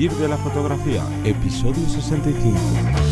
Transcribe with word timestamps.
Vivir 0.00 0.16
de 0.16 0.28
la 0.28 0.38
fotografía, 0.38 1.02
episodio 1.26 1.86
65. 1.86 3.09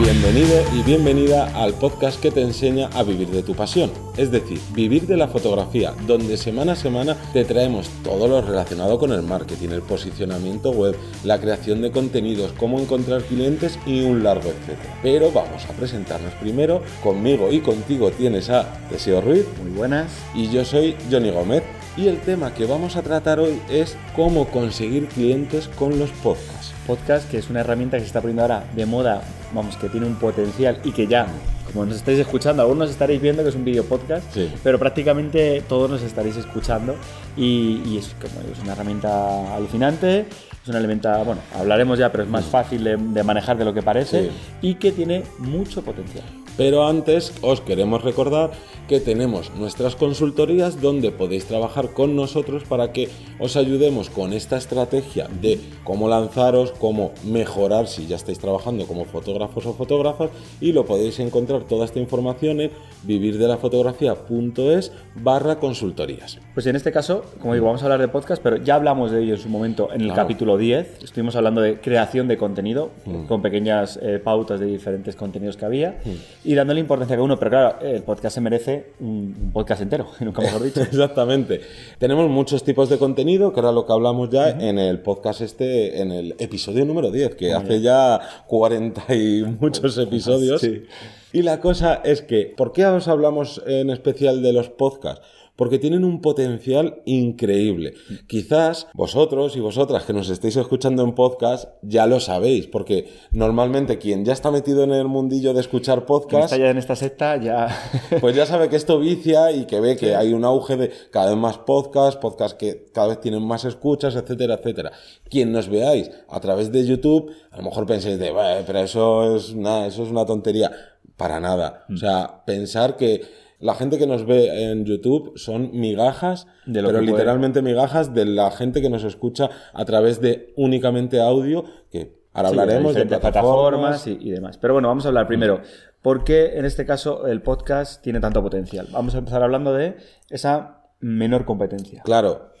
Bienvenido 0.00 0.64
y 0.74 0.82
bienvenida 0.82 1.52
al 1.54 1.74
podcast 1.74 2.18
que 2.22 2.30
te 2.30 2.40
enseña 2.40 2.88
a 2.94 3.02
vivir 3.02 3.28
de 3.28 3.42
tu 3.42 3.54
pasión, 3.54 3.90
es 4.16 4.30
decir, 4.30 4.58
vivir 4.72 5.06
de 5.06 5.18
la 5.18 5.28
fotografía, 5.28 5.92
donde 6.06 6.38
semana 6.38 6.72
a 6.72 6.76
semana 6.76 7.18
te 7.34 7.44
traemos 7.44 7.90
todo 8.02 8.26
lo 8.26 8.40
relacionado 8.40 8.98
con 8.98 9.12
el 9.12 9.20
marketing, 9.20 9.68
el 9.68 9.82
posicionamiento 9.82 10.70
web, 10.70 10.96
la 11.22 11.38
creación 11.38 11.82
de 11.82 11.90
contenidos, 11.90 12.52
cómo 12.52 12.80
encontrar 12.80 13.20
clientes 13.24 13.78
y 13.84 14.00
un 14.00 14.24
largo 14.24 14.48
etcétera. 14.48 14.98
Pero 15.02 15.32
vamos 15.32 15.66
a 15.66 15.74
presentarnos 15.74 16.32
primero, 16.40 16.80
conmigo 17.02 17.52
y 17.52 17.60
contigo 17.60 18.10
tienes 18.10 18.48
a 18.48 18.80
Deseo 18.90 19.20
Ruiz. 19.20 19.44
Muy 19.62 19.72
buenas. 19.72 20.10
Y 20.34 20.48
yo 20.48 20.64
soy 20.64 20.96
Johnny 21.10 21.30
Gómez. 21.30 21.62
Y 21.98 22.08
el 22.08 22.20
tema 22.20 22.54
que 22.54 22.64
vamos 22.64 22.96
a 22.96 23.02
tratar 23.02 23.38
hoy 23.38 23.60
es 23.68 23.98
cómo 24.16 24.46
conseguir 24.48 25.08
clientes 25.08 25.68
con 25.68 25.98
los 25.98 26.08
podcasts 26.22 26.60
podcast, 26.90 27.30
que 27.30 27.38
es 27.38 27.48
una 27.48 27.60
herramienta 27.60 27.96
que 27.96 28.00
se 28.00 28.08
está 28.08 28.20
poniendo 28.20 28.42
ahora 28.42 28.64
de 28.74 28.84
moda, 28.84 29.22
vamos, 29.52 29.76
que 29.76 29.88
tiene 29.88 30.06
un 30.06 30.16
potencial 30.16 30.80
y 30.84 30.92
que 30.92 31.06
ya, 31.06 31.26
como 31.66 31.86
nos 31.86 31.96
estáis 31.96 32.18
escuchando, 32.18 32.62
algunos 32.62 32.86
nos 32.86 32.90
estaréis 32.90 33.20
viendo 33.20 33.42
que 33.42 33.50
es 33.50 33.54
un 33.54 33.64
video 33.64 33.84
podcast, 33.84 34.24
pero 34.62 34.78
prácticamente 34.78 35.62
todos 35.68 35.90
nos 35.90 36.02
estaréis 36.02 36.36
escuchando 36.36 36.96
y, 37.36 37.96
es, 37.96 38.14
como, 38.20 38.52
es 38.52 38.58
una 38.62 38.72
herramienta 38.72 39.54
alucinante, 39.54 40.26
es 40.62 40.68
una 40.68 40.78
herramienta, 40.78 41.22
bueno, 41.22 41.40
hablaremos 41.54 41.98
ya, 41.98 42.10
pero 42.10 42.24
es 42.24 42.30
más 42.30 42.44
fácil 42.44 42.84
de, 42.84 43.22
manejar 43.22 43.56
de 43.56 43.64
lo 43.64 43.74
que 43.74 43.82
parece 43.82 44.30
y 44.62 44.74
que 44.74 44.92
tiene 44.92 45.24
mucho 45.38 45.82
potencial. 45.82 46.24
Pero 46.56 46.86
antes 46.86 47.32
os 47.42 47.60
queremos 47.60 48.02
recordar 48.02 48.50
que 48.88 49.00
tenemos 49.00 49.52
nuestras 49.54 49.94
consultorías 49.94 50.80
donde 50.80 51.12
podéis 51.12 51.46
trabajar 51.46 51.90
con 51.92 52.16
nosotros 52.16 52.64
para 52.64 52.92
que 52.92 53.08
os 53.38 53.56
ayudemos 53.56 54.10
con 54.10 54.32
esta 54.32 54.56
estrategia 54.56 55.28
de 55.40 55.60
cómo 55.84 56.08
lanzaros, 56.08 56.72
cómo 56.72 57.12
mejorar 57.24 57.86
si 57.86 58.08
ya 58.08 58.16
estáis 58.16 58.40
trabajando 58.40 58.86
como 58.86 59.04
fotógrafos 59.04 59.64
o 59.66 59.74
fotógrafas 59.74 60.30
y 60.60 60.72
lo 60.72 60.86
podéis 60.86 61.20
encontrar 61.20 61.62
toda 61.64 61.84
esta 61.84 62.00
información 62.00 62.60
en 62.60 62.72
vivirdelafotografía.es 63.04 64.92
barra 65.14 65.60
consultorías. 65.60 66.40
Pues 66.52 66.66
en 66.66 66.74
este 66.74 66.90
caso, 66.90 67.24
como 67.40 67.54
digo, 67.54 67.66
vamos 67.66 67.82
a 67.82 67.84
hablar 67.84 68.00
de 68.00 68.08
podcast, 68.08 68.42
pero 68.42 68.56
ya 68.56 68.74
hablamos 68.74 69.12
de 69.12 69.22
ello 69.22 69.34
en 69.34 69.40
su 69.40 69.48
momento 69.48 69.92
en 69.92 70.00
el 70.00 70.12
capítulo 70.14 70.58
10. 70.58 71.04
Estuvimos 71.04 71.36
hablando 71.36 71.60
de 71.60 71.78
creación 71.80 72.26
de 72.26 72.36
contenido 72.36 72.90
mm. 73.06 73.26
con 73.26 73.40
pequeñas 73.40 74.00
eh, 74.02 74.18
pautas 74.18 74.58
de 74.58 74.66
diferentes 74.66 75.14
contenidos 75.14 75.56
que 75.56 75.64
había. 75.64 76.00
Mm 76.04 76.39
y 76.44 76.54
dándole 76.54 76.80
importancia 76.80 77.16
a 77.16 77.22
uno. 77.22 77.38
Pero 77.38 77.50
claro, 77.50 77.78
el 77.82 78.02
podcast 78.02 78.34
se 78.34 78.40
merece 78.40 78.92
un 79.00 79.50
podcast 79.52 79.82
entero, 79.82 80.08
nunca 80.20 80.42
mejor 80.42 80.62
dicho. 80.62 80.82
Exactamente. 80.82 81.60
Tenemos 81.98 82.28
muchos 82.30 82.64
tipos 82.64 82.88
de 82.88 82.98
contenido, 82.98 83.52
que 83.52 83.60
era 83.60 83.72
lo 83.72 83.86
que 83.86 83.92
hablamos 83.92 84.30
ya 84.30 84.50
en 84.50 84.78
el 84.78 85.00
podcast 85.00 85.40
este, 85.40 86.00
en 86.00 86.12
el 86.12 86.34
episodio 86.38 86.84
número 86.84 87.10
10, 87.10 87.34
que 87.34 87.52
hace 87.52 87.80
ya 87.80 88.20
40 88.46 89.14
y 89.14 89.42
muchos 89.60 89.96
episodios. 89.98 90.60
Sí. 90.60 90.84
Y 91.32 91.42
la 91.42 91.60
cosa 91.60 92.00
es 92.04 92.22
que, 92.22 92.52
¿por 92.56 92.72
qué 92.72 92.84
os 92.86 93.06
hablamos 93.06 93.62
en 93.66 93.90
especial 93.90 94.42
de 94.42 94.52
los 94.52 94.68
podcasts? 94.68 95.24
Porque 95.60 95.78
tienen 95.78 96.06
un 96.06 96.22
potencial 96.22 97.02
increíble. 97.04 97.92
Quizás 98.26 98.86
vosotros 98.94 99.56
y 99.56 99.60
vosotras 99.60 100.04
que 100.04 100.14
nos 100.14 100.30
estéis 100.30 100.56
escuchando 100.56 101.04
en 101.04 101.14
podcast 101.14 101.68
ya 101.82 102.06
lo 102.06 102.18
sabéis, 102.18 102.66
porque 102.66 103.12
normalmente 103.30 103.98
quien 103.98 104.24
ya 104.24 104.32
está 104.32 104.50
metido 104.50 104.84
en 104.84 104.92
el 104.92 105.06
mundillo 105.06 105.52
de 105.52 105.60
escuchar 105.60 106.06
podcast... 106.06 106.44
Está 106.44 106.56
ya 106.56 106.70
en 106.70 106.78
esta 106.78 106.96
secta, 106.96 107.36
ya... 107.36 107.68
pues 108.22 108.34
ya 108.34 108.46
sabe 108.46 108.70
que 108.70 108.76
esto 108.76 108.98
vicia 108.98 109.52
y 109.52 109.66
que 109.66 109.80
ve 109.80 109.98
que 109.98 110.16
hay 110.16 110.32
un 110.32 110.46
auge 110.46 110.78
de 110.78 110.92
cada 111.10 111.28
vez 111.28 111.36
más 111.36 111.58
podcasts, 111.58 112.18
podcasts 112.18 112.56
que 112.58 112.86
cada 112.94 113.08
vez 113.08 113.20
tienen 113.20 113.42
más 113.42 113.66
escuchas, 113.66 114.16
etcétera, 114.16 114.54
etcétera. 114.54 114.92
Quien 115.28 115.52
nos 115.52 115.68
veáis 115.68 116.10
a 116.30 116.40
través 116.40 116.72
de 116.72 116.86
YouTube, 116.86 117.32
a 117.50 117.58
lo 117.58 117.64
mejor 117.64 117.84
penséis 117.84 118.18
de, 118.18 118.32
pero 118.66 118.78
eso 118.78 119.36
es, 119.36 119.50
una, 119.50 119.86
eso 119.86 120.04
es 120.04 120.10
una 120.10 120.24
tontería. 120.24 120.72
Para 121.18 121.38
nada. 121.38 121.84
O 121.92 121.98
sea, 121.98 122.44
pensar 122.46 122.96
que 122.96 123.20
la 123.60 123.74
gente 123.74 123.98
que 123.98 124.06
nos 124.06 124.26
ve 124.26 124.70
en 124.70 124.86
YouTube 124.86 125.32
son 125.36 125.70
migajas, 125.72 126.46
pero 126.72 127.00
literalmente 127.00 127.60
migajas 127.60 128.14
de 128.14 128.24
la 128.24 128.50
gente 128.50 128.80
que 128.80 128.88
nos 128.88 129.04
escucha 129.04 129.50
a 129.74 129.84
través 129.84 130.20
de 130.22 130.54
únicamente 130.56 131.20
audio, 131.20 131.64
que 131.90 132.16
ahora 132.32 132.48
hablaremos 132.48 132.94
de, 132.94 133.04
plataformas, 133.04 134.06
y, 134.06 134.30
demás. 134.30 134.56
Pero 134.56 134.72
bueno, 134.72 134.88
vamos 134.88 135.04
a 135.04 135.08
hablar 135.08 135.26
primero. 135.26 135.60
¿Por 136.00 136.24
qué 136.24 136.58
en 136.58 136.64
este 136.64 136.86
caso 136.86 137.26
el 137.26 137.42
podcast 137.42 138.02
tiene 138.02 138.18
tanto 138.18 138.42
potencial? 138.42 138.88
Vamos 138.92 139.14
a 139.14 139.18
empezar 139.18 139.42
hablando 139.42 139.74
de 139.74 139.96
esa 140.30 140.80
menor 141.00 141.44
competencia. 141.44 142.02
Claro, 142.02 142.52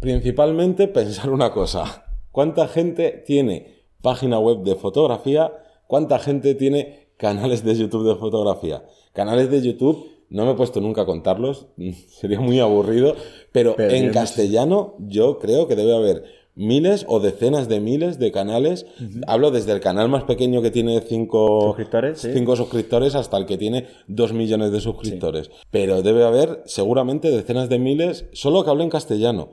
principalmente 0.00 0.88
pensar 0.88 1.28
una 1.28 1.50
cosa. 1.50 2.06
¿Cuánta 2.32 2.66
gente 2.66 3.22
tiene 3.26 3.84
página 4.00 4.38
web 4.38 4.62
de 4.62 4.74
fotografía? 4.74 5.52
¿Cuánta 5.86 6.18
gente 6.18 6.54
tiene 6.54 7.10
canales 7.18 7.62
de 7.62 7.74
YouTube 7.74 8.08
de 8.08 8.16
fotografía? 8.16 8.84
Canales 9.12 9.50
de 9.50 9.60
YouTube 9.60 10.15
no 10.30 10.44
me 10.44 10.52
he 10.52 10.54
puesto 10.54 10.80
nunca 10.80 11.02
a 11.02 11.06
contarlos, 11.06 11.66
sería 12.08 12.40
muy 12.40 12.60
aburrido, 12.60 13.14
pero, 13.52 13.78
en 13.78 14.12
castellano 14.12 14.94
yo 14.98 15.38
creo 15.38 15.68
que 15.68 15.76
debe 15.76 15.94
haber 15.94 16.24
miles 16.56 17.04
o 17.06 17.20
decenas 17.20 17.68
de 17.68 17.80
miles 17.80 18.18
de 18.18 18.32
canales. 18.32 18.86
Hablo 19.26 19.50
desde 19.50 19.72
el 19.72 19.80
canal 19.80 20.08
más 20.08 20.24
pequeño 20.24 20.62
que 20.62 20.70
tiene 20.70 21.00
cinco 21.02 21.60
suscriptores, 21.66 22.20
cinco 22.32 22.56
suscriptores 22.56 23.14
hasta 23.14 23.36
el 23.36 23.46
que 23.46 23.58
tiene 23.58 23.86
dos 24.08 24.32
millones 24.32 24.72
de 24.72 24.80
suscriptores. 24.80 25.50
Pero 25.70 26.02
debe 26.02 26.24
haber 26.24 26.62
seguramente 26.64 27.30
decenas 27.30 27.68
de 27.68 27.78
miles 27.78 28.24
solo 28.32 28.64
que 28.64 28.70
hablen 28.70 28.90
castellano. 28.90 29.50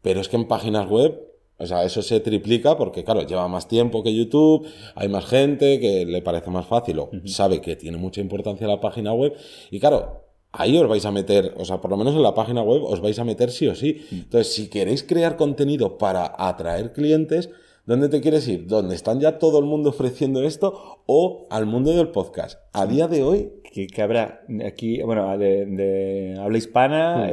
Pero 0.00 0.20
es 0.20 0.28
que 0.28 0.36
en 0.36 0.48
páginas 0.48 0.88
web 0.88 1.31
o 1.62 1.66
sea, 1.66 1.84
eso 1.84 2.02
se 2.02 2.18
triplica 2.18 2.76
porque, 2.76 3.04
claro, 3.04 3.22
lleva 3.22 3.46
más 3.46 3.68
tiempo 3.68 4.02
que 4.02 4.12
YouTube, 4.12 4.66
hay 4.96 5.08
más 5.08 5.26
gente 5.26 5.78
que 5.78 6.04
le 6.04 6.20
parece 6.20 6.50
más 6.50 6.66
fácil 6.66 6.98
o 6.98 7.10
sabe 7.26 7.60
que 7.60 7.76
tiene 7.76 7.98
mucha 7.98 8.20
importancia 8.20 8.66
la 8.66 8.80
página 8.80 9.12
web. 9.12 9.34
Y 9.70 9.78
claro, 9.78 10.24
ahí 10.50 10.76
os 10.76 10.88
vais 10.88 11.04
a 11.04 11.12
meter, 11.12 11.54
o 11.56 11.64
sea, 11.64 11.80
por 11.80 11.90
lo 11.90 11.96
menos 11.96 12.14
en 12.14 12.22
la 12.22 12.34
página 12.34 12.62
web 12.62 12.82
os 12.82 13.00
vais 13.00 13.18
a 13.20 13.24
meter 13.24 13.52
sí 13.52 13.68
o 13.68 13.76
sí. 13.76 14.04
Entonces, 14.10 14.52
si 14.52 14.68
queréis 14.68 15.04
crear 15.04 15.36
contenido 15.36 15.98
para 15.98 16.34
atraer 16.36 16.92
clientes, 16.92 17.50
¿dónde 17.86 18.08
te 18.08 18.20
quieres 18.20 18.46
ir? 18.48 18.66
¿Dónde 18.66 18.94
están 18.94 19.20
ya 19.20 19.38
todo 19.38 19.58
el 19.58 19.64
mundo 19.64 19.90
ofreciendo 19.90 20.42
esto 20.42 21.02
o 21.06 21.46
al 21.50 21.66
mundo 21.66 21.92
del 21.92 22.08
podcast? 22.08 22.60
A 22.72 22.86
día 22.86 23.08
de 23.08 23.22
hoy 23.22 23.52
que, 23.72 24.02
habrá 24.02 24.44
aquí, 24.66 25.00
bueno, 25.02 25.36
de, 25.38 26.36
habla 26.38 26.58
hispana, 26.58 27.30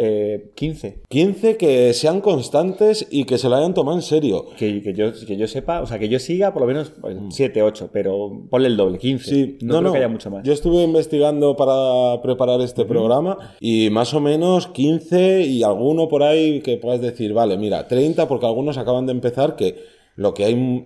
15. 0.56 0.90
Hmm. 0.90 1.02
15 1.10 1.50
eh, 1.50 1.58
que 1.58 1.94
sean 1.94 2.22
constantes 2.22 3.06
y 3.12 3.26
que 3.26 3.38
se 3.38 3.50
lo 3.50 3.56
hayan 3.56 3.74
tomado 3.74 3.98
en 3.98 4.02
serio. 4.02 4.46
Que, 4.58 4.82
que, 4.82 4.94
yo, 4.94 5.12
que 5.14 5.36
yo 5.36 5.48
sepa, 5.48 5.82
o 5.82 5.86
sea, 5.86 6.00
que 6.00 6.08
yo 6.08 6.18
siga 6.20 6.54
por 6.54 6.62
lo 6.62 6.68
menos 6.68 6.94
7, 7.30 7.62
pues, 7.62 7.74
8, 7.74 7.86
hmm. 7.86 7.90
pero 7.92 8.44
ponle 8.50 8.68
el 8.68 8.78
doble, 8.78 8.98
15. 8.98 9.30
Sí, 9.30 9.58
no, 9.62 9.82
no, 9.82 9.92
que 9.92 9.98
haya 9.98 10.08
mucho 10.08 10.32
más. 10.32 10.44
Yo 10.44 10.54
estuve 10.54 10.84
investigando 10.84 11.58
para 11.58 12.22
preparar 12.22 12.62
este 12.62 12.86
programa 12.86 13.38
y 13.60 13.90
más 13.90 14.14
o 14.14 14.22
menos 14.22 14.68
15 14.68 15.42
y 15.42 15.64
alguno 15.64 16.08
por 16.08 16.24
ahí 16.24 16.62
que 16.62 16.78
puedas 16.78 17.02
decir, 17.02 17.34
vale, 17.34 17.58
mira, 17.58 17.88
30 17.88 18.28
porque 18.28 18.46
algunos 18.46 18.78
acaban 18.78 19.06
de 19.06 19.12
empezar 19.12 19.58
que 19.58 19.99
lo 20.20 20.34
que 20.34 20.44
hay 20.44 20.86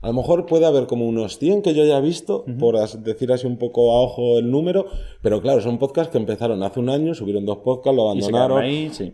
a 0.00 0.08
lo 0.08 0.12
mejor 0.12 0.46
puede 0.46 0.64
haber 0.64 0.86
como 0.86 1.06
unos 1.06 1.38
100 1.38 1.62
que 1.62 1.74
yo 1.74 1.82
haya 1.82 1.98
visto, 1.98 2.44
por 2.58 2.78
decir 3.00 3.32
así 3.32 3.46
un 3.46 3.56
poco 3.56 3.92
a 3.92 4.02
ojo 4.02 4.38
el 4.38 4.50
número, 4.50 4.86
pero 5.22 5.42
claro, 5.42 5.60
son 5.60 5.78
podcasts 5.78 6.12
que 6.12 6.18
empezaron 6.18 6.62
hace 6.62 6.78
un 6.78 6.88
año, 6.88 7.14
subieron 7.14 7.44
dos 7.44 7.58
podcasts, 7.58 7.96
lo 7.96 8.04
abandonaron. 8.04 8.64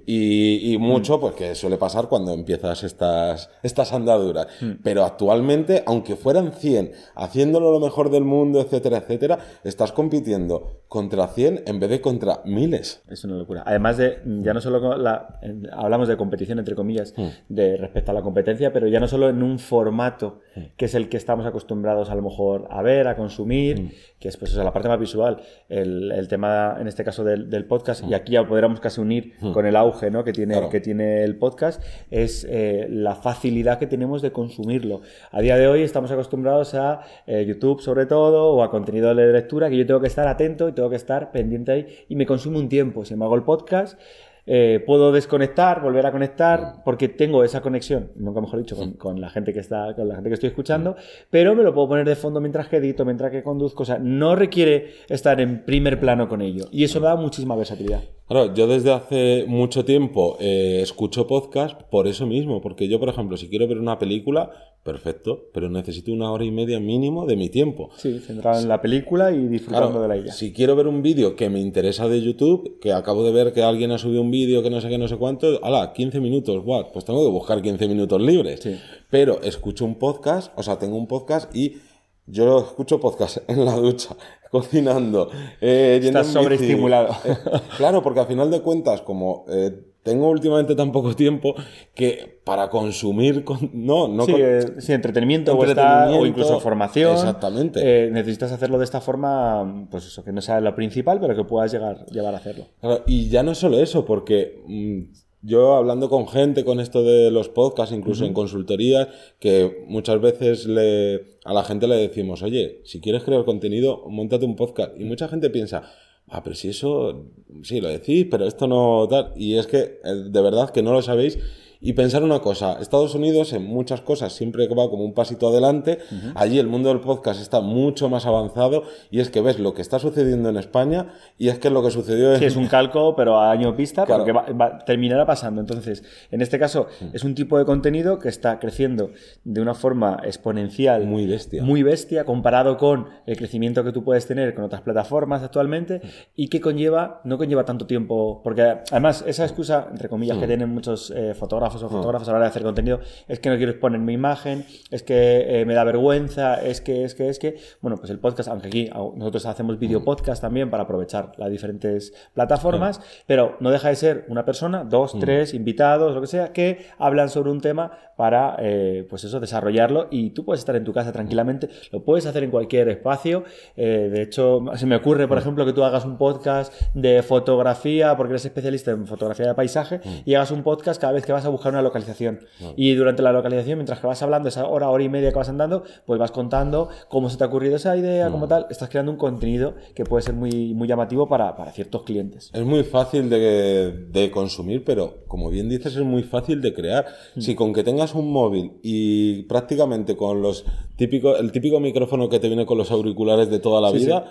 Y, 0.07 0.77
mucho, 0.79 1.19
pues 1.21 1.35
que 1.35 1.55
suele 1.55 1.79
pasar 1.79 2.09
cuando 2.09 2.33
empiezas 2.33 2.83
estas, 2.83 3.51
estas 3.63 3.93
andaduras. 3.93 4.47
Pero 4.83 5.05
actualmente, 5.05 5.83
aunque 5.87 6.17
fueran 6.17 6.53
100, 6.53 6.93
haciéndolo 7.15 7.73
lo 7.73 7.81
mejor 7.81 8.11
del 8.11 8.25
mundo, 8.25 8.61
etcétera, 8.61 8.99
etcétera, 8.99 9.39
estás 9.65 9.93
compitiendo 9.93 10.83
contra 10.89 11.29
100 11.29 11.63
en 11.67 11.81
vez 11.81 11.91
de 11.91 12.01
contra 12.03 12.43
miles. 12.45 13.03
Es 13.09 13.25
una 13.25 13.37
locura. 13.37 13.63
Además 13.67 13.97
de, 13.97 14.19
ya 14.43 14.53
no 14.53 14.61
solo 14.61 14.99
la, 14.99 15.41
hablamos 15.73 16.09
de 16.09 16.17
competición, 16.17 16.59
entre 16.59 16.75
comillas, 16.75 17.15
de 17.49 17.79
respecto 17.79 18.11
a 18.11 18.15
la 18.15 18.23
competencia, 18.23 18.73
pero 18.73 18.87
ya 18.87 19.01
no 19.01 19.09
solo 19.09 19.31
en 19.31 19.43
un 19.43 19.59
formato 19.59 20.41
que 20.77 20.87
es 20.87 20.95
el 20.95 21.09
que 21.09 21.17
estamos 21.17 21.47
acostumbrados 21.47 22.11
a 22.11 22.15
lo 22.15 22.23
mejor 22.23 22.67
a 22.71 22.83
ver, 22.83 23.07
a 23.09 23.17
consumir, 23.17 23.81
mm. 23.81 23.91
que 24.19 24.29
es 24.29 24.37
pues 24.37 24.55
la 24.55 24.73
parte 24.73 24.89
más 24.89 24.99
visual, 24.99 25.41
el, 25.69 26.27
tema 26.29 26.77
en 26.81 26.89
este 26.89 27.05
caso 27.05 27.25
del, 27.25 27.67
podcast, 27.67 28.03
y 28.03 28.11
mm. 28.11 28.15
aquí 28.15 28.33
ya 28.33 28.47
podríamos 28.47 28.81
casi 28.81 29.01
unir 29.01 29.35
mm. 29.41 29.53
con 29.53 29.67
el 29.67 29.77
auge 29.77 30.11
¿no? 30.11 30.25
que, 30.25 30.33
tiene, 30.33 30.69
que 30.71 30.81
tiene 30.81 31.23
el 31.23 31.37
podcast, 31.37 31.83
es 32.11 32.47
eh, 32.49 32.87
la 32.91 33.15
facilidad 33.15 33.79
que 33.79 33.87
tenemos 33.87 34.23
de 34.23 34.33
consumirlo. 34.33 35.03
A 35.31 35.41
día 35.41 35.57
de 35.57 35.69
hoy 35.69 35.83
estamos 35.83 36.11
acostumbrados 36.11 36.75
a 36.75 37.03
eh, 37.27 37.45
YouTube 37.47 37.81
sobre 37.81 38.07
todo, 38.07 38.53
o 38.53 38.63
a 38.63 38.71
contenido 38.71 39.15
de 39.15 39.33
lectura, 39.33 39.71
que 39.71 39.77
yo 39.77 39.87
tengo 39.87 40.01
que 40.01 40.09
estar 40.09 40.27
atento 40.27 40.69
y 40.69 40.73
tengo 40.73 40.91
que 40.91 40.97
estar 40.97 41.31
pendiente 41.31 41.73
ahí, 41.73 41.87
y 42.09 42.17
me 42.17 42.27
consume 42.27 42.59
un 42.59 42.69
tiempo. 42.69 43.05
Si 43.05 43.15
me 43.15 43.25
hago 43.25 43.37
el 43.37 43.43
podcast, 43.43 43.99
eh, 44.47 44.83
puedo 44.87 45.11
desconectar, 45.13 45.81
volver 45.81 46.05
a 46.07 46.13
conectar, 46.13 46.83
porque 46.85 47.09
tengo 47.09 47.45
esa 47.45 47.63
conexión, 47.63 48.11
nunca 48.17 48.41
mejor 48.41 48.59
dicho, 48.59 48.77
con, 48.99 49.21
la 49.21 49.31
gente 49.31 49.53
que 49.53 49.61
está, 49.61 49.95
con 49.95 50.09
la 50.09 50.17
gente 50.17 50.31
que 50.31 50.35
estoy 50.35 50.49
escuchando, 50.49 50.97
pero 51.31 51.55
me 51.55 51.63
lo 51.63 51.73
puedo 51.73 51.89
poner 51.89 52.07
de 52.07 52.17
fondo 52.17 52.41
mientras 52.41 52.69
que 52.69 52.77
edito, 52.77 53.05
mientras 53.05 53.31
que 53.31 53.43
conduzco, 53.43 53.85
o 53.85 53.87
sea, 53.87 53.99
no 53.99 54.37
requiere 54.37 54.93
estar 55.09 55.41
en 55.41 55.65
primer 55.65 55.99
plano 55.99 56.29
con 56.29 56.43
ello, 56.43 56.67
y 56.71 56.85
eso 56.85 57.01
da 57.01 57.17
muchísima 57.17 57.57
versatilidad. 57.57 58.03
Claro, 58.27 58.55
yo 58.55 58.67
desde 58.67 58.91
hace 58.91 59.45
mucho 59.47 59.85
tiempo 59.85 60.39
eh, 60.41 60.81
escucho 60.83 61.27
podcast 61.27 61.83
por 61.91 62.09
eso 62.09 62.27
mismo, 62.27 62.63
porque 62.63 62.89
yo, 62.89 62.99
por 62.99 63.11
ejemplo, 63.11 63.37
si 63.37 63.49
quiero 63.49 63.69
ver 63.69 63.79
una 63.79 63.99
película, 63.99 64.51
perfecto, 64.83 65.51
pero 65.53 65.69
necesito 65.69 66.11
una 66.11 66.33
hora 66.33 66.45
y 66.45 66.51
media 66.51 66.81
mínimo 66.81 67.27
de 67.27 67.37
mi 67.37 67.51
tiempo. 67.51 67.91
Sí, 67.97 68.19
centrado 68.21 68.61
en 68.61 68.69
la 68.69 68.81
película 68.81 69.31
y 69.31 69.47
disfrutando 69.49 69.89
Claro, 69.89 70.03
de 70.03 70.09
la 70.09 70.17
ella. 70.17 70.33
Si 70.33 70.55
quiero 70.55 70.75
ver 70.75 70.87
un 70.87 71.03
vídeo 71.03 71.37
que 71.37 71.51
me 71.51 71.61
interesa 71.61 72.09
de 72.09 72.23
YouTube, 72.23 72.79
que 72.81 72.93
acabo 72.93 73.25
de 73.25 73.33
ver 73.33 73.53
que 73.53 73.63
alguien 73.63 73.93
ha 73.93 73.99
subido 73.99 74.23
un 74.23 74.31
vídeo 74.31 74.63
que 74.63 74.71
no 74.71 74.81
sé 74.81 74.89
qué, 74.89 74.97
no 74.97 75.09
sé 75.09 75.17
cuánto, 75.17 75.63
ala, 75.63 75.93
15 75.93 76.19
minutos, 76.21 76.65
guau, 76.65 76.93
pues 76.93 77.05
tengo 77.05 77.23
que 77.25 77.31
buscar 77.31 77.61
15 77.61 77.89
minutos 77.89 78.23
libres. 78.23 78.61
Sí. 78.63 78.77
Pero 79.11 79.43
escucho 79.43 79.85
un 79.85 79.97
podcast, 79.97 80.51
o 80.57 80.63
sea, 80.63 80.79
tengo 80.79 80.97
un 80.97 81.07
podcast 81.07 81.55
y 81.55 81.77
yo 82.27 82.59
escucho 82.61 83.01
podcast 83.01 83.39
en 83.49 83.65
la 83.65 83.75
ducha, 83.77 84.17
cocinando, 84.51 85.31
eh, 85.61 86.01
Estás 86.03 86.29
sobreestimulado. 86.29 87.15
Eh, 87.25 87.37
claro, 87.77 88.03
porque 88.03 88.21
al 88.21 88.27
final 88.27 88.51
de 88.51 88.61
cuentas, 88.61 89.01
como 89.03 89.45
eh, 89.49 89.73
tengo 90.03 90.29
últimamente 90.29 90.75
tan 90.75 90.93
poco 90.93 91.15
tiempo, 91.17 91.55
que 91.95 92.41
para 92.45 92.69
consumir, 92.69 93.43
con- 93.43 93.71
no, 93.73 94.07
no 94.07 94.27
sí, 94.27 94.33
con- 94.33 94.41
eh, 94.43 94.61
sí, 94.79 94.93
entretenimiento, 94.93 95.53
o, 95.57 95.65
está- 95.65 95.83
o 95.83 95.85
Entretenimiento, 95.93 96.27
incluso 96.27 96.61
formación. 96.61 97.15
exactamente. 97.15 98.11
Necesitas 98.11 98.53
hacerlo 98.53 98.79
de 98.79 98.85
esta 98.85 99.01
forma, 99.01 99.87
pues 99.91 100.07
eso, 100.07 100.23
que 100.23 100.33
no 100.33 100.41
sea 100.43 100.61
lo 100.61 100.75
principal, 100.75 101.21
pero 101.21 101.35
que 101.35 101.45
puedas 101.45 101.73
llegar, 101.73 102.05
llevar 102.07 102.35
a 102.35 102.37
hacerlo. 102.39 102.67
Claro, 102.81 103.03
y 103.07 103.29
ya 103.31 103.43
no 103.43 103.55
solo 103.55 103.79
eso, 103.81 104.05
porque 104.05 104.63
mm, 104.67 105.24
yo 105.45 105.75
hablando 105.75 106.09
con 106.09 106.27
gente 106.27 106.65
con 106.65 106.81
esto 106.81 107.03
de 107.03 107.31
los 107.31 107.51
podcasts, 107.51 107.95
incluso 107.95 108.25
en 108.25 108.33
consultoría, 108.33 109.09
que 109.39 109.85
muchas 109.87 110.21
veces 110.21 110.67
le, 110.67 111.39
a 111.45 111.53
la 111.53 111.63
gente 111.65 111.87
le 111.87 111.97
decimos, 111.97 112.43
oye, 112.43 112.81
si 112.85 113.01
quieres 113.01 113.25
crear 113.25 113.45
contenido, 113.45 114.05
montate 114.09 114.47
un 114.47 114.57
podcast. 114.57 114.93
Y 114.99 115.05
mucha 115.05 115.29
gente 115.29 115.51
piensa, 115.51 115.83
ah, 116.29 116.43
pero 116.43 116.57
si 116.57 116.69
eso, 116.69 117.27
sí, 117.63 117.83
lo 117.83 117.89
decís, 117.89 118.27
pero 118.31 118.47
esto 118.47 118.67
no 118.67 119.07
tal. 119.09 119.33
Y 119.37 119.57
es 119.57 119.67
que 119.67 120.01
eh, 120.03 120.15
de 120.31 120.41
verdad 120.41 120.71
que 120.71 120.83
no 120.83 120.93
lo 120.93 121.03
sabéis. 121.03 121.39
Y 121.87 121.93
pensar 121.93 122.23
una 122.23 122.41
cosa, 122.41 122.79
Estados 122.81 123.15
Unidos 123.15 123.53
en 123.53 123.67
muchas 123.67 124.01
cosas 124.01 124.33
siempre 124.33 124.67
va 124.69 124.89
como 124.89 125.05
un 125.05 125.13
pasito 125.13 125.49
adelante, 125.49 125.99
allí 126.35 126.59
el 126.59 126.67
mundo 126.67 126.89
del 126.89 127.01
podcast 127.01 127.43
está 127.43 127.61
mucho 127.61 128.09
más 128.09 128.25
avanzado 128.25 128.85
y 129.11 129.21
es 129.21 129.29
que 129.29 129.43
ves 129.43 129.59
lo 129.59 129.75
que 129.75 129.83
está 129.83 129.99
sucediendo 129.99 130.49
en 130.49 130.57
España 130.57 131.09
y 131.37 131.49
es 131.49 131.59
que 131.59 131.69
lo 131.69 131.83
que 131.83 131.91
sucedió 131.91 132.33
en, 132.33 132.39
Sí, 132.39 132.47
es 132.47 132.57
un 132.57 132.69
calco, 132.69 133.15
pero 133.15 133.39
a 133.39 133.51
año 133.51 133.75
vista, 133.75 134.07
Claro. 134.07 134.25
porque 134.25 134.33
va- 134.33 134.47
va- 134.59 134.79
terminará 134.87 135.27
pasando. 135.27 135.61
Entonces, 135.61 136.03
en 136.31 136.41
este 136.41 136.59
caso, 136.59 136.87
Mm. 137.03 137.05
es 137.13 137.23
un 137.23 137.35
tipo 137.35 137.59
de 137.59 137.67
contenido 137.67 138.19
que 138.19 138.31
está 138.31 138.59
creciendo 138.59 139.11
de 139.45 139.61
una 139.61 139.75
forma 139.75 140.23
exponencial. 140.25 141.05
Muy 141.05 141.27
bestia. 141.27 141.63
Muy 141.63 141.83
bestia, 141.83 142.25
comparado 142.25 142.79
con 142.79 143.09
el 143.27 143.37
crecimiento 143.37 143.85
que 143.85 143.93
tú 143.93 144.03
puedes 144.03 144.27
tener 144.27 144.55
con 144.55 144.65
otras 144.65 144.81
plataformas 144.81 145.43
actualmente 145.43 145.99
Mm. 146.03 146.09
y 146.37 146.49
que 146.49 146.63
conlleva, 146.63 147.21
no 147.25 147.37
conlleva 147.37 147.67
tanto 147.67 147.87
tiempo. 147.87 148.41
Porque 148.43 148.63
además, 148.91 149.23
esa 149.27 149.45
excusa, 149.45 149.89
entre 149.91 150.09
comillas, 150.09 150.39
Mm. 150.39 150.41
que 150.41 150.47
tienen 150.47 150.71
muchos 150.71 151.11
eh, 151.15 151.35
fotógrafos 151.35 151.74
o 151.83 151.89
fotógrafos 151.89 152.29
a 152.29 152.33
la 152.33 152.37
hora 152.39 152.47
de 152.47 152.51
hacer 152.51 152.63
contenido, 152.63 153.01
es 153.29 153.41
que 153.41 153.49
no 153.51 153.57
quiero 153.57 153.73
exponer 153.73 154.01
mi 154.01 154.13
imagen, 154.13 154.65
es 154.91 155.03
que 155.03 155.61
eh, 155.61 155.65
me 155.65 155.75
da 155.75 155.85
vergüenza, 155.85 156.63
es 156.63 156.81
que, 156.81 157.05
es 157.05 157.15
que, 157.15 157.29
es 157.29 157.39
que. 157.39 157.57
Bueno, 157.81 157.97
pues 157.97 158.11
el 158.11 158.19
podcast, 158.19 158.49
aunque 158.49 158.69
aquí 158.69 158.91
nosotros 159.17 159.47
hacemos 159.47 159.79
video 159.79 160.01
Mm. 160.01 160.05
podcast 160.05 160.41
también 160.43 160.71
para 160.71 160.83
aprovechar 160.85 161.33
las 161.37 161.51
diferentes 161.51 162.13
plataformas, 162.35 163.01
pero 163.27 163.57
no 163.61 163.71
deja 163.71 163.89
de 163.89 163.97
ser 163.97 164.25
una 164.29 164.45
persona, 164.45 164.85
Mm. 164.85 164.89
dos, 164.89 165.19
tres 165.19 165.55
invitados, 165.55 166.15
lo 166.15 166.21
que 166.21 166.27
sea, 166.27 166.53
que 166.53 166.87
hablan 166.99 167.29
sobre 167.31 167.51
un 167.51 167.61
tema 167.61 167.93
para, 168.17 168.57
eh, 168.61 169.07
pues 169.09 169.25
eso, 169.25 169.41
desarrollarlo 169.41 170.07
y 170.11 170.31
tú 170.31 170.45
puedes 170.45 170.61
estar 170.61 170.77
en 170.77 170.85
tu 170.85 170.93
casa 170.93 171.11
tranquilamente, 171.13 171.69
lo 171.91 172.05
puedes 172.05 172.27
hacer 172.27 172.45
en 172.45 172.51
cualquier 172.51 172.89
espacio. 172.89 173.45
Eh, 173.77 174.09
de 174.13 174.23
hecho, 174.23 174.61
se 174.77 174.87
me 174.87 174.97
ocurre, 174.97 175.27
Mm. 175.27 175.29
por 175.29 175.39
ejemplo, 175.39 175.65
que 175.67 175.73
tú 175.73 175.83
hagas 175.85 176.05
un 176.05 176.17
podcast 176.19 176.73
de 176.95 177.23
fotografía, 177.23 178.17
porque 178.17 178.33
eres 178.33 178.45
especialista 178.45 178.91
en 178.91 179.07
fotografía 179.07 179.47
de 179.47 179.55
paisaje, 179.55 179.99
Mm. 179.99 180.11
y 180.27 180.35
hagas 180.35 180.51
un 180.51 180.63
podcast 180.63 181.01
cada 181.01 181.13
vez 181.13 181.25
que 181.25 181.33
vas 181.33 181.45
a 181.45 181.49
buscar 181.49 181.64
una 181.71 181.83
localización. 181.83 182.41
Y 182.77 182.95
durante 182.95 183.23
la 183.23 183.33
localización, 183.33 183.79
mientras 183.79 184.01
que 184.01 184.07
vas 184.07 184.23
hablando, 184.23 184.49
esa 184.49 184.67
hora, 184.67 184.89
hora 184.91 185.03
y 185.05 185.09
media 185.09 185.31
que 185.31 185.37
vas 185.37 185.49
andando, 185.49 185.85
pues 186.07 186.19
vas 186.19 186.31
contando 186.31 186.89
cómo 187.09 187.31
se 187.31 187.37
te 187.37 187.45
ha 187.45 187.47
ocurrido 187.47 187.77
esa 187.77 187.97
idea, 187.97 188.29
Mm. 188.29 188.33
como 188.33 188.49
tal, 188.49 188.67
estás 188.71 188.89
creando 188.89 189.13
un 189.13 189.19
contenido 189.19 189.75
que 189.95 190.05
puede 190.05 190.23
ser 190.23 190.35
muy, 190.35 190.75
muy 190.75 190.87
llamativo 190.89 191.29
para, 191.29 191.57
para 191.57 191.73
ciertos 191.73 192.03
clientes. 192.03 192.51
Es 192.53 192.65
muy 192.65 192.83
fácil 192.85 193.29
de, 193.31 194.07
de 194.11 194.31
consumir, 194.31 194.85
pero 194.85 195.25
como 195.29 195.51
bien 195.51 195.69
dices, 195.69 195.97
es 195.97 196.03
muy 196.05 196.23
fácil 196.23 196.61
de 196.61 196.73
crear. 196.75 197.07
Si 197.39 197.55
con 197.55 197.73
que 197.73 197.83
tengas 197.85 198.15
un 198.15 198.31
móvil 198.33 198.73
y 198.83 199.43
prácticamente 199.45 200.17
con 200.17 200.43
los 200.43 200.65
típico, 200.97 201.37
el 201.37 201.51
típico 201.53 201.81
micrófono 201.81 202.29
que 202.29 202.39
te 202.39 202.49
viene 202.49 202.67
con 202.67 202.79
los 202.79 202.91
auriculares 202.91 203.51
de 203.51 203.59
toda 203.59 203.81
la 203.81 203.91
Sí, 203.91 203.99
vida, 204.05 204.25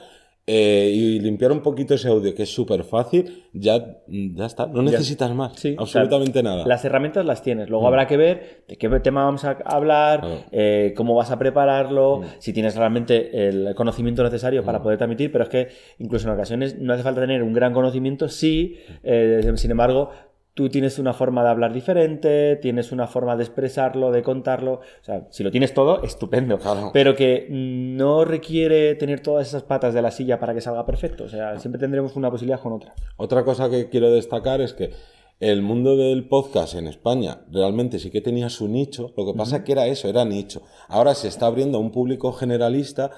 eh, 0.46 0.92
y 0.94 1.20
limpiar 1.20 1.54
un 1.54 1.62
poquito 1.62 1.94
ese 1.94 2.10
audio, 2.10 2.36
que 2.36 2.44
es 2.44 2.54
súper 2.54 2.84
fácil, 2.84 3.46
ya, 3.54 4.02
ya 4.08 4.46
está. 4.46 4.68
No 4.68 4.82
necesitas 4.82 5.34
más. 5.34 5.54
Sí, 5.56 5.76
absolutamente 5.78 6.44
nada. 6.44 6.66
Las 6.68 6.84
herramientas 6.84 7.26
las 7.26 7.42
tienes. 7.42 7.70
Luego 7.70 7.88
habrá 7.88 8.08
que 8.08 8.18
ver 8.18 8.64
de 8.68 8.76
qué 8.76 8.90
tema 9.00 9.24
vamos 9.24 9.46
a 9.46 9.52
hablar, 9.66 10.20
Claro. 10.20 10.42
eh, 10.52 10.94
cómo 10.98 11.16
vas 11.16 11.32
a 11.32 11.40
prepararlo, 11.40 12.24
si 12.40 12.52
tienes 12.52 12.76
realmente 12.76 13.48
el 13.48 13.74
conocimiento 13.76 14.22
necesario 14.24 14.64
para 14.64 14.82
poder 14.82 14.98
transmitir, 14.98 15.32
pero 15.32 15.46
es 15.46 15.50
que 15.50 15.68
incluso 16.00 16.28
en 16.28 16.34
ocasiones 16.34 16.78
no 16.78 16.94
hace 16.94 17.04
falta 17.04 17.22
tener 17.22 17.42
un 17.42 17.54
gran 17.54 17.74
conocimiento, 17.74 18.28
sí, 18.28 18.78
eh, 19.04 19.50
sin 19.56 19.72
embargo, 19.72 20.10
tú 20.54 20.70
tienes 20.70 21.00
una 21.00 21.14
forma 21.14 21.44
de 21.44 21.50
hablar 21.50 21.74
diferente, 21.74 22.58
tienes 22.58 22.92
una 22.92 23.08
forma 23.08 23.36
de 23.36 23.44
expresarlo, 23.44 24.12
de 24.12 24.22
contarlo. 24.22 24.74
O 24.74 25.04
sea, 25.04 25.28
si 25.30 25.44
lo 25.44 25.52
tienes 25.52 25.74
todo, 25.74 26.04
estupendo. 26.04 26.60
Claro. 26.60 26.92
Pero 26.94 27.16
que 27.16 27.48
no 27.50 28.26
requiere 28.26 28.96
tener 28.96 29.22
todas 29.22 29.48
esas 29.48 29.64
patas 29.64 29.94
de 29.94 30.02
la 30.02 30.12
silla 30.12 30.40
para 30.40 30.54
que 30.54 30.62
salga 30.62 30.86
perfecto. 30.86 31.26
O 31.26 31.30
sea, 31.30 31.60
siempre 31.60 31.80
tendremos 31.80 32.16
una 32.16 32.30
posibilidad 32.30 32.60
con 32.62 32.74
otra. 32.74 32.94
Otra 33.18 33.44
cosa 33.44 33.70
que 33.70 33.90
quiero 33.90 34.12
destacar 34.12 34.62
es 34.62 34.74
que 34.74 34.92
el 35.40 35.62
mundo 35.62 35.98
del 35.98 36.28
podcast 36.28 36.76
en 36.76 36.88
España 36.88 37.42
realmente 37.52 38.00
sí 38.00 38.12
que 38.12 38.22
tenía 38.22 38.50
su 38.50 38.68
nicho, 38.68 39.12
lo 39.18 39.26
que 39.26 39.34
pasa 39.34 39.64
que 39.64 39.74
era 39.74 39.88
eso, 39.88 40.08
era 40.08 40.24
nicho. 40.24 40.62
Ahora 40.88 41.16
se 41.16 41.28
está 41.28 41.48
abriendo 41.48 41.80
a 41.80 41.82
un 41.82 41.92
público 41.92 42.32
generalista. 42.32 43.12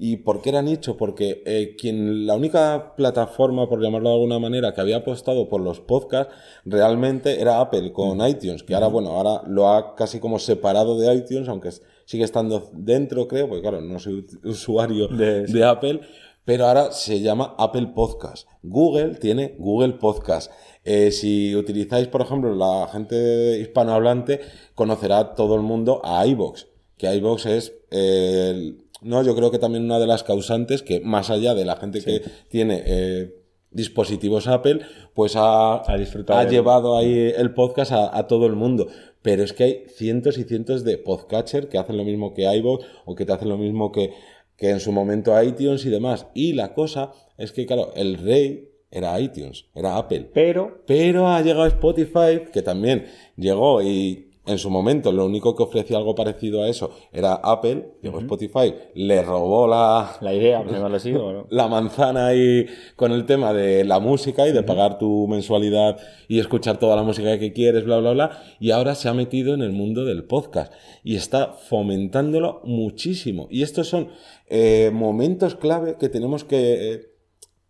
¿Y 0.00 0.18
por 0.18 0.40
qué 0.40 0.50
era 0.50 0.62
nicho? 0.62 0.96
Porque 0.96 1.42
eh, 1.44 1.74
quien, 1.78 2.26
la 2.26 2.34
única 2.36 2.94
plataforma, 2.96 3.68
por 3.68 3.82
llamarlo 3.82 4.10
de 4.10 4.14
alguna 4.14 4.38
manera, 4.38 4.72
que 4.72 4.80
había 4.80 4.98
apostado 4.98 5.48
por 5.48 5.60
los 5.60 5.80
podcasts 5.80 6.32
realmente 6.64 7.40
era 7.40 7.60
Apple 7.60 7.92
con 7.92 8.26
iTunes, 8.26 8.62
que 8.62 8.74
ahora, 8.74 8.86
bueno, 8.88 9.10
ahora 9.10 9.42
lo 9.48 9.68
ha 9.68 9.94
casi 9.96 10.20
como 10.20 10.38
separado 10.38 10.98
de 10.98 11.12
iTunes, 11.14 11.48
aunque 11.48 11.70
sigue 12.04 12.24
estando 12.24 12.70
dentro, 12.72 13.26
creo, 13.28 13.48
porque 13.48 13.62
claro, 13.62 13.80
no 13.80 13.98
soy 13.98 14.24
usuario 14.44 15.08
De- 15.08 15.46
de 15.46 15.64
Apple, 15.64 16.00
pero 16.44 16.66
ahora 16.66 16.92
se 16.92 17.20
llama 17.20 17.54
Apple 17.58 17.88
Podcast. 17.94 18.48
Google 18.62 19.16
tiene 19.16 19.56
Google 19.58 19.94
Podcast. 19.94 20.50
Eh, 20.84 21.10
si 21.10 21.54
utilizáis, 21.54 22.08
por 22.08 22.22
ejemplo, 22.22 22.54
la 22.54 22.88
gente 22.90 23.58
hispanohablante, 23.60 24.40
conocerá 24.74 25.34
todo 25.34 25.54
el 25.56 25.62
mundo 25.62 26.00
a 26.04 26.26
iVoox, 26.26 26.66
que 26.96 27.14
iVoox 27.16 27.46
es, 27.46 27.74
eh, 27.90 28.50
el- 28.54 28.84
no, 29.02 29.22
yo 29.22 29.34
creo 29.34 29.50
que 29.50 29.58
también 29.58 29.84
una 29.84 29.98
de 29.98 30.06
las 30.06 30.24
causantes 30.24 30.82
que 30.82 31.00
más 31.00 31.30
allá 31.30 31.54
de 31.54 31.64
la 31.64 31.76
gente 31.76 32.00
que 32.02 32.22
tiene 32.48 32.82
eh, 32.86 33.34
dispositivos 33.70 34.48
Apple, 34.48 34.80
pues 35.14 35.34
ha, 35.36 35.82
Ha 35.90 35.96
disfrutado 35.96 36.38
ha 36.38 36.44
llevado 36.44 36.96
ahí 36.96 37.32
el 37.36 37.52
podcast 37.54 37.92
a, 37.92 38.16
a 38.16 38.26
todo 38.26 38.46
el 38.46 38.54
mundo. 38.54 38.88
Pero 39.22 39.42
es 39.42 39.52
que 39.52 39.64
hay 39.64 39.84
cientos 39.88 40.38
y 40.38 40.44
cientos 40.44 40.84
de 40.84 40.96
podcatcher 40.98 41.68
que 41.68 41.78
hacen 41.78 41.96
lo 41.96 42.04
mismo 42.04 42.34
que 42.34 42.42
iVoox 42.42 42.84
o 43.04 43.14
que 43.14 43.24
te 43.26 43.32
hacen 43.32 43.48
lo 43.48 43.58
mismo 43.58 43.92
que, 43.92 44.12
que 44.56 44.70
en 44.70 44.80
su 44.80 44.92
momento 44.92 45.40
iTunes 45.42 45.84
y 45.84 45.90
demás. 45.90 46.26
Y 46.34 46.52
la 46.52 46.74
cosa 46.74 47.12
es 47.36 47.52
que, 47.52 47.66
claro, 47.66 47.92
el 47.94 48.18
rey 48.18 48.68
era 48.90 49.20
iTunes, 49.20 49.66
era 49.74 49.96
Apple. 49.96 50.30
Pero 50.32 50.82
Pero 50.86 51.28
ha 51.28 51.42
llegado 51.42 51.66
Spotify, 51.66 52.44
que 52.52 52.62
también 52.62 53.06
llegó 53.36 53.82
y 53.82 54.27
en 54.48 54.58
su 54.58 54.70
momento 54.70 55.12
lo 55.12 55.26
único 55.26 55.54
que 55.54 55.62
ofrecía 55.62 55.98
algo 55.98 56.14
parecido 56.14 56.62
a 56.62 56.68
eso 56.68 56.90
era 57.12 57.34
Apple. 57.34 57.92
Llegó 58.02 58.18
Spotify, 58.20 58.74
le 58.94 59.22
robó 59.22 59.66
la, 59.66 60.16
la 60.20 60.34
idea, 60.34 60.64
así, 60.94 61.12
no. 61.12 61.46
la 61.50 61.68
manzana 61.68 62.28
ahí 62.28 62.66
con 62.96 63.12
el 63.12 63.26
tema 63.26 63.52
de 63.52 63.84
la 63.84 64.00
música 64.00 64.48
y 64.48 64.52
de 64.52 64.62
pagar 64.62 64.98
tu 64.98 65.26
mensualidad 65.28 65.98
y 66.28 66.38
escuchar 66.38 66.78
toda 66.78 66.96
la 66.96 67.02
música 67.02 67.38
que 67.38 67.52
quieres, 67.52 67.84
bla, 67.84 67.98
bla, 67.98 68.12
bla. 68.12 68.42
Y 68.58 68.70
ahora 68.70 68.94
se 68.94 69.08
ha 69.08 69.14
metido 69.14 69.54
en 69.54 69.62
el 69.62 69.72
mundo 69.72 70.04
del 70.04 70.24
podcast 70.24 70.72
y 71.04 71.16
está 71.16 71.52
fomentándolo 71.52 72.60
muchísimo. 72.64 73.48
Y 73.50 73.62
estos 73.62 73.88
son 73.88 74.08
eh, 74.48 74.90
momentos 74.92 75.54
clave 75.54 75.96
que 75.98 76.08
tenemos 76.08 76.44
que... 76.44 76.94
eh, 76.94 77.17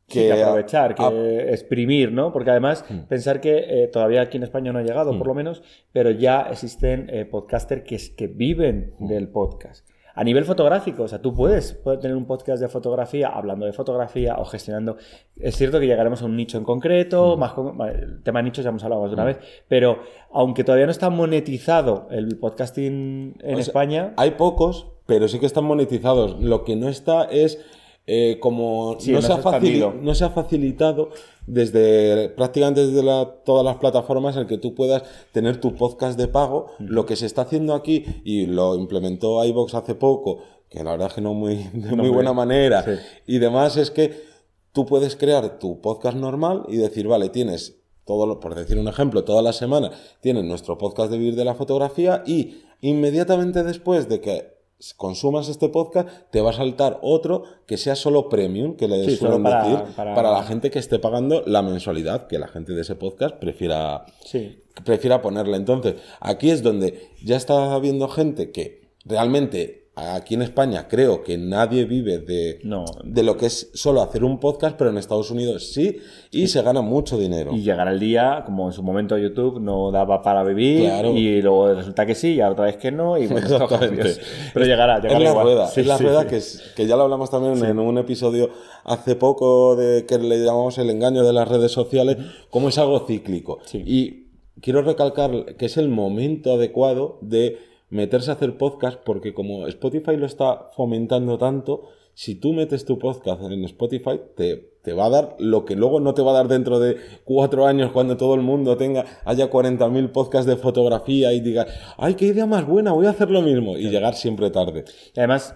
Sí, 0.08 0.20
que 0.20 0.42
aprovechar, 0.42 0.94
que 0.94 1.02
a- 1.02 1.52
exprimir, 1.52 2.12
¿no? 2.12 2.32
Porque 2.32 2.50
además, 2.50 2.84
pensar 3.08 3.40
que 3.40 3.84
eh, 3.84 3.88
todavía 3.88 4.22
aquí 4.22 4.38
en 4.38 4.42
España 4.44 4.72
no 4.72 4.78
ha 4.78 4.82
llegado, 4.82 5.16
por 5.18 5.26
lo 5.26 5.34
menos, 5.34 5.62
pero 5.92 6.10
ya 6.10 6.42
existen 6.50 7.08
eh, 7.12 7.24
podcasters 7.26 7.82
que, 7.82 7.98
que 8.16 8.26
viven 8.26 8.94
Hmm. 8.98 9.06
del 9.06 9.28
podcast. 9.28 9.86
A 10.14 10.24
nivel 10.24 10.44
fotográfico, 10.44 11.04
o 11.04 11.08
sea, 11.08 11.22
tú 11.22 11.32
puedes, 11.32 11.74
puedes 11.74 12.00
tener 12.00 12.16
un 12.16 12.24
podcast 12.26 12.60
de 12.60 12.66
fotografía, 12.68 13.28
hablando 13.28 13.66
de 13.66 13.72
fotografía 13.72 14.34
o 14.38 14.44
gestionando. 14.46 14.96
Es 15.38 15.54
cierto 15.56 15.78
que 15.78 15.86
llegaremos 15.86 16.22
a 16.22 16.24
un 16.24 16.34
nicho 16.36 16.58
en 16.58 16.64
concreto, 16.64 17.36
más 17.36 17.52
con- 17.52 17.80
el 17.88 18.20
tema 18.24 18.40
de 18.40 18.44
nichos 18.44 18.64
ya 18.64 18.70
hemos 18.70 18.82
hablado 18.82 19.02
más 19.02 19.10
de 19.10 19.14
una 19.14 19.24
vez, 19.24 19.38
pero 19.68 20.00
aunque 20.32 20.64
todavía 20.64 20.86
no 20.86 20.90
está 20.90 21.08
monetizado 21.08 22.08
el 22.10 22.36
podcasting 22.38 23.36
en 23.40 23.50
O 23.52 23.56
sea, 23.58 23.60
España, 23.60 24.14
Hay 24.16 24.32
pocos, 24.32 24.88
pero 25.06 25.28
sí 25.28 25.38
que 25.38 25.46
están 25.46 25.64
monetizados. 25.64 26.40
Lo 26.40 26.64
que 26.64 26.74
no 26.74 26.88
está 26.88 27.22
es 27.24 27.64
eh, 28.10 28.38
como 28.40 28.96
Sí, 28.98 29.12
no, 29.12 29.20
se 29.20 29.26
ha 29.32 29.36
no 29.36 30.14
se 30.14 30.28
facilitado 30.30 31.10
desde 31.46 32.30
prácticamente 32.30 32.86
desde 32.86 33.02
la- 33.02 33.26
todas 33.44 33.64
las 33.64 33.76
plataformas 33.76 34.34
el 34.36 34.46
que 34.46 34.56
tú 34.58 34.74
puedas 34.74 35.02
tener 35.32 35.60
tu 35.60 35.74
podcast 35.74 36.18
de 36.18 36.26
pago. 36.26 36.68
Lo 36.78 37.04
que 37.06 37.16
se 37.16 37.26
está 37.26 37.42
haciendo 37.42 37.74
aquí 37.74 38.04
y 38.24 38.46
lo 38.46 38.74
implementó 38.76 39.44
iVox 39.44 39.74
hace 39.74 39.94
poco, 39.94 40.38
que 40.70 40.82
la 40.82 40.92
verdad 40.92 41.08
es 41.08 41.14
que 41.14 41.20
no 41.20 41.34
muy, 41.34 41.56
de 41.74 41.88
muy 41.90 41.96
muy 41.96 42.08
buena 42.08 42.30
bien. 42.30 42.36
manera, 42.36 42.82
Sí. 42.84 42.92
y 43.26 43.38
demás 43.38 43.76
es 43.76 43.90
que 43.90 44.26
tú 44.72 44.86
puedes 44.86 45.14
crear 45.16 45.58
tu 45.58 45.80
podcast 45.80 46.16
normal 46.16 46.64
y 46.68 46.76
decir, 46.76 47.08
vale, 47.08 47.28
tienes 47.28 47.76
todo, 48.06 48.26
lo- 48.26 48.40
por 48.40 48.54
decir 48.54 48.78
un 48.78 48.88
ejemplo, 48.88 49.24
toda 49.24 49.42
la 49.42 49.52
semana 49.52 49.90
tienes 50.22 50.44
nuestro 50.44 50.78
podcast 50.78 51.10
de 51.10 51.18
Vivir 51.18 51.36
de 51.36 51.44
la 51.44 51.54
Fotografía 51.54 52.22
y 52.26 52.62
inmediatamente 52.80 53.64
después 53.64 54.08
de 54.08 54.20
que 54.20 54.57
consumas 54.96 55.48
este 55.48 55.68
podcast, 55.68 56.08
te 56.30 56.40
va 56.40 56.50
a 56.50 56.52
saltar 56.54 56.98
otro 57.02 57.42
que 57.66 57.76
sea 57.76 57.96
solo 57.96 58.28
premium, 58.28 58.76
que 58.76 58.86
le 58.88 59.04
Sí, 59.04 59.16
suelen 59.16 59.42
para- 59.42 59.64
decir, 59.64 59.94
para- 59.96 60.14
para... 60.14 60.30
la 60.32 60.42
gente 60.44 60.70
que 60.70 60.78
esté 60.78 60.98
pagando 60.98 61.42
la 61.46 61.62
mensualidad, 61.62 62.26
que 62.28 62.38
la 62.38 62.48
gente 62.48 62.72
de 62.74 62.82
ese 62.82 62.94
podcast 62.94 63.36
prefiera, 63.36 64.06
Sí. 64.24 64.62
prefiera 64.84 65.20
ponerle. 65.20 65.56
Entonces, 65.56 65.96
aquí 66.20 66.50
es 66.50 66.62
donde 66.62 67.08
ya 67.24 67.36
está 67.36 67.74
habiendo 67.74 68.08
gente 68.08 68.52
que 68.52 68.88
realmente 69.04 69.87
aquí 70.14 70.34
en 70.34 70.42
España 70.42 70.86
creo 70.88 71.22
que 71.22 71.36
nadie 71.38 71.84
vive 71.84 72.18
de, 72.18 72.60
No. 72.64 72.84
de 73.04 73.22
lo 73.22 73.36
que 73.36 73.46
es 73.46 73.70
solo 73.74 74.02
hacer 74.02 74.24
un 74.24 74.38
podcast, 74.40 74.76
pero 74.76 74.90
en 74.90 74.98
Estados 74.98 75.30
Unidos 75.30 75.72
sí, 75.72 75.96
y 76.30 76.46
se 76.48 76.62
gana 76.62 76.80
mucho 76.82 77.18
dinero. 77.18 77.52
Y 77.54 77.62
llegará 77.62 77.90
el 77.92 78.00
día, 78.00 78.42
como 78.46 78.66
en 78.66 78.72
su 78.72 78.82
momento 78.82 79.16
YouTube 79.18 79.60
no 79.60 79.90
daba 79.90 80.22
para 80.22 80.42
vivir, 80.44 80.82
Claro. 80.84 81.12
y 81.14 81.42
luego 81.42 81.74
resulta 81.74 82.06
que 82.06 82.14
sí, 82.14 82.34
y 82.34 82.40
otra 82.42 82.66
vez 82.66 82.76
que 82.76 82.92
no, 82.92 83.18
y 83.18 83.26
bueno, 83.26 83.46
Exactamente. 83.46 84.14
Pero 84.54 84.66
llegará, 84.66 84.96
llegará 85.00 85.16
es 85.18 85.24
la 85.24 85.30
igual. 85.30 85.44
rueda, 85.46 85.66
Sí, 85.68 85.80
es 85.80 85.86
la 85.86 85.98
sí, 85.98 86.04
rueda. 86.04 86.26
Que, 86.26 86.86
ya 86.86 86.96
lo 86.96 87.02
hablamos 87.04 87.30
también 87.30 87.64
en 87.64 87.78
un 87.78 87.98
episodio 87.98 88.50
hace 88.84 89.16
poco 89.16 89.76
de 89.76 90.06
que 90.06 90.18
le 90.18 90.38
llamamos 90.44 90.78
el 90.78 90.90
engaño 90.90 91.24
de 91.24 91.32
las 91.32 91.48
redes 91.48 91.72
sociales, 91.72 92.16
como 92.50 92.68
es 92.68 92.78
algo 92.78 93.06
cíclico. 93.06 93.58
Y 93.72 94.28
quiero 94.60 94.82
recalcar 94.82 95.56
que 95.56 95.66
es 95.66 95.76
el 95.76 95.88
momento 95.88 96.52
adecuado 96.54 97.18
de 97.22 97.58
meterse 97.90 98.30
a 98.30 98.34
hacer 98.34 98.56
podcast 98.56 98.98
porque 99.04 99.34
como 99.34 99.66
Spotify 99.66 100.16
lo 100.16 100.26
está 100.26 100.70
fomentando 100.76 101.38
tanto, 101.38 101.88
si 102.14 102.34
tú 102.34 102.52
metes 102.52 102.84
tu 102.84 102.98
podcast 102.98 103.42
en 103.42 103.64
Spotify, 103.64 104.20
te, 104.36 104.56
te 104.82 104.92
va 104.92 105.06
a 105.06 105.10
dar 105.10 105.36
lo 105.38 105.64
que 105.64 105.76
luego 105.76 106.00
no 106.00 106.14
te 106.14 106.22
va 106.22 106.32
a 106.32 106.34
dar 106.34 106.48
dentro 106.48 106.80
de 106.80 106.96
cuatro 107.22 107.64
años 107.64 107.92
cuando 107.92 108.16
todo 108.16 108.34
el 108.34 108.40
mundo 108.40 108.76
tenga, 108.76 109.04
haya 109.24 109.48
40.000 109.48 110.10
podcasts 110.10 110.46
de 110.46 110.56
fotografía 110.56 111.32
y 111.32 111.38
diga, 111.38 111.66
ay, 111.96 112.14
qué 112.14 112.26
idea 112.26 112.44
más 112.44 112.66
buena, 112.66 112.90
voy 112.90 113.06
a 113.06 113.10
hacer 113.10 113.30
lo 113.30 113.40
mismo 113.40 113.76
y 113.76 113.88
llegar 113.88 114.14
siempre 114.14 114.50
tarde. 114.50 114.84
Y 115.14 115.20
además, 115.20 115.54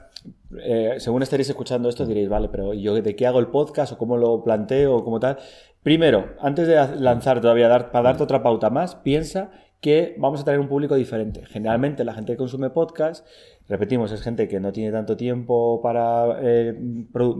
eh, 0.62 0.94
según 0.98 1.22
estaréis 1.22 1.48
escuchando 1.48 1.88
esto, 1.88 2.06
diréis, 2.06 2.28
vale, 2.28 2.48
pero 2.48 2.74
¿yo 2.74 2.94
de 2.94 3.16
qué 3.16 3.26
hago 3.26 3.40
el 3.40 3.48
podcast 3.48 3.94
o 3.94 3.98
cómo 3.98 4.16
lo 4.16 4.44
planteo 4.44 4.94
o 4.94 5.04
cómo 5.04 5.18
tal? 5.18 5.38
Primero, 5.82 6.36
antes 6.38 6.68
de 6.68 6.76
lanzar 7.00 7.40
todavía, 7.40 7.66
dar, 7.66 7.90
para 7.90 8.10
darte 8.10 8.22
otra 8.22 8.44
pauta 8.44 8.70
más, 8.70 8.94
piensa 8.94 9.50
que 9.82 10.14
vamos 10.16 10.40
a 10.40 10.44
tener 10.44 10.60
un 10.60 10.68
público 10.68 10.94
diferente. 10.94 11.44
Generalmente 11.44 12.04
la 12.04 12.14
gente 12.14 12.32
que 12.32 12.36
consume 12.38 12.70
podcast, 12.70 13.26
repetimos, 13.68 14.12
es 14.12 14.22
gente 14.22 14.46
que 14.48 14.60
no 14.60 14.72
tiene 14.72 14.92
tanto 14.92 15.16
tiempo 15.16 15.80
para, 15.82 16.38
eh, 16.40 16.74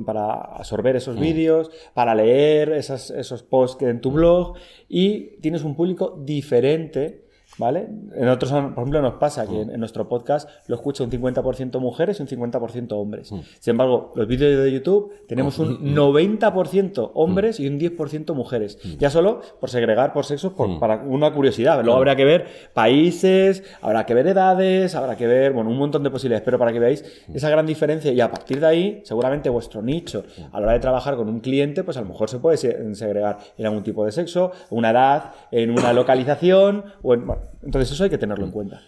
para 0.04 0.34
absorber 0.40 0.96
esos 0.96 1.18
vídeos, 1.18 1.70
para 1.94 2.14
leer 2.14 2.72
esas- 2.72 3.11
esos 3.11 3.42
posts 3.44 3.76
que 3.78 3.88
en 3.88 4.00
tu 4.00 4.11
blog 4.11 4.54
y 4.88 5.38
tienes 5.40 5.62
un 5.64 5.75
público 5.76 6.20
diferente 6.20 7.21
¿Vale? 7.59 7.87
En 8.14 8.28
otros, 8.28 8.50
por 8.50 8.73
ejemplo, 8.78 9.02
nos 9.02 9.14
pasa 9.14 9.47
que 9.47 9.61
en, 9.61 9.71
en 9.71 9.78
nuestro 9.78 10.09
podcast 10.09 10.49
lo 10.68 10.75
escucha 10.76 11.04
un 11.04 11.11
50% 11.11 11.78
mujeres 11.80 12.18
y 12.18 12.23
un 12.23 12.28
50% 12.28 12.92
hombres. 12.92 13.30
Sin 13.61 13.71
embargo, 13.73 14.12
los 14.16 14.26
vídeos 14.26 14.64
de 14.64 14.73
YouTube 14.73 15.12
tenemos 15.28 15.59
un 15.59 15.94
90% 15.94 17.11
hombres 17.14 17.61
y 17.61 17.68
un 17.68 17.78
10% 17.78 18.35
mujeres. 18.35 18.78
Ya 18.99 19.11
solo 19.11 19.40
por 19.61 19.68
segregar 19.71 20.12
por 20.14 20.25
sexos, 20.25 20.52
por- 20.54 20.78
para 20.80 20.97
una 21.02 21.32
curiosidad. 21.32 21.76
Luego 21.85 21.99
habrá 21.99 22.16
que 22.16 22.25
ver 22.25 22.47
países, 22.73 23.62
habrá 23.80 24.06
que 24.06 24.14
ver 24.14 24.26
edades, 24.26 24.94
habrá 24.94 25.16
que 25.16 25.26
ver, 25.26 25.52
bueno, 25.52 25.71
un 25.71 25.78
montón 25.78 26.02
de 26.02 26.11
posibilidades. 26.11 26.44
Pero 26.44 26.59
para 26.59 26.73
que 26.73 26.78
veáis 26.80 27.04
esa 27.32 27.49
gran 27.50 27.66
diferencia 27.66 28.12
y 28.12 28.21
a 28.21 28.30
partir 28.30 28.61
de 28.61 28.66
ahí, 28.66 29.00
seguramente 29.04 29.49
vuestro 29.50 29.82
nicho, 29.82 30.25
a 30.52 30.59
la 30.59 30.66
hora 30.66 30.73
de 30.73 30.80
trabajar 30.80 31.16
con 31.16 31.28
un 31.28 31.40
cliente, 31.40 31.85
pues 31.85 31.97
a 31.97 32.00
lo 32.00 32.09
mejor 32.09 32.28
se 32.28 32.38
puede 32.38 32.56
se- 32.56 32.94
segregar 32.94 33.38
en 33.59 33.66
algún 33.66 33.82
tipo 33.82 34.04
de 34.04 34.12
sexo, 34.12 34.52
una 34.71 34.90
edad, 34.90 35.32
en 35.50 35.71
una 35.71 35.92
localización, 35.92 36.85
o 37.02 37.14
en, 37.14 37.26
bueno, 37.26 37.41
entonces 37.62 37.92
eso 37.92 38.04
hay 38.04 38.11
que 38.11 38.18
tenerlo 38.18 38.44
en 38.44 38.50
cuenta. 38.50 38.82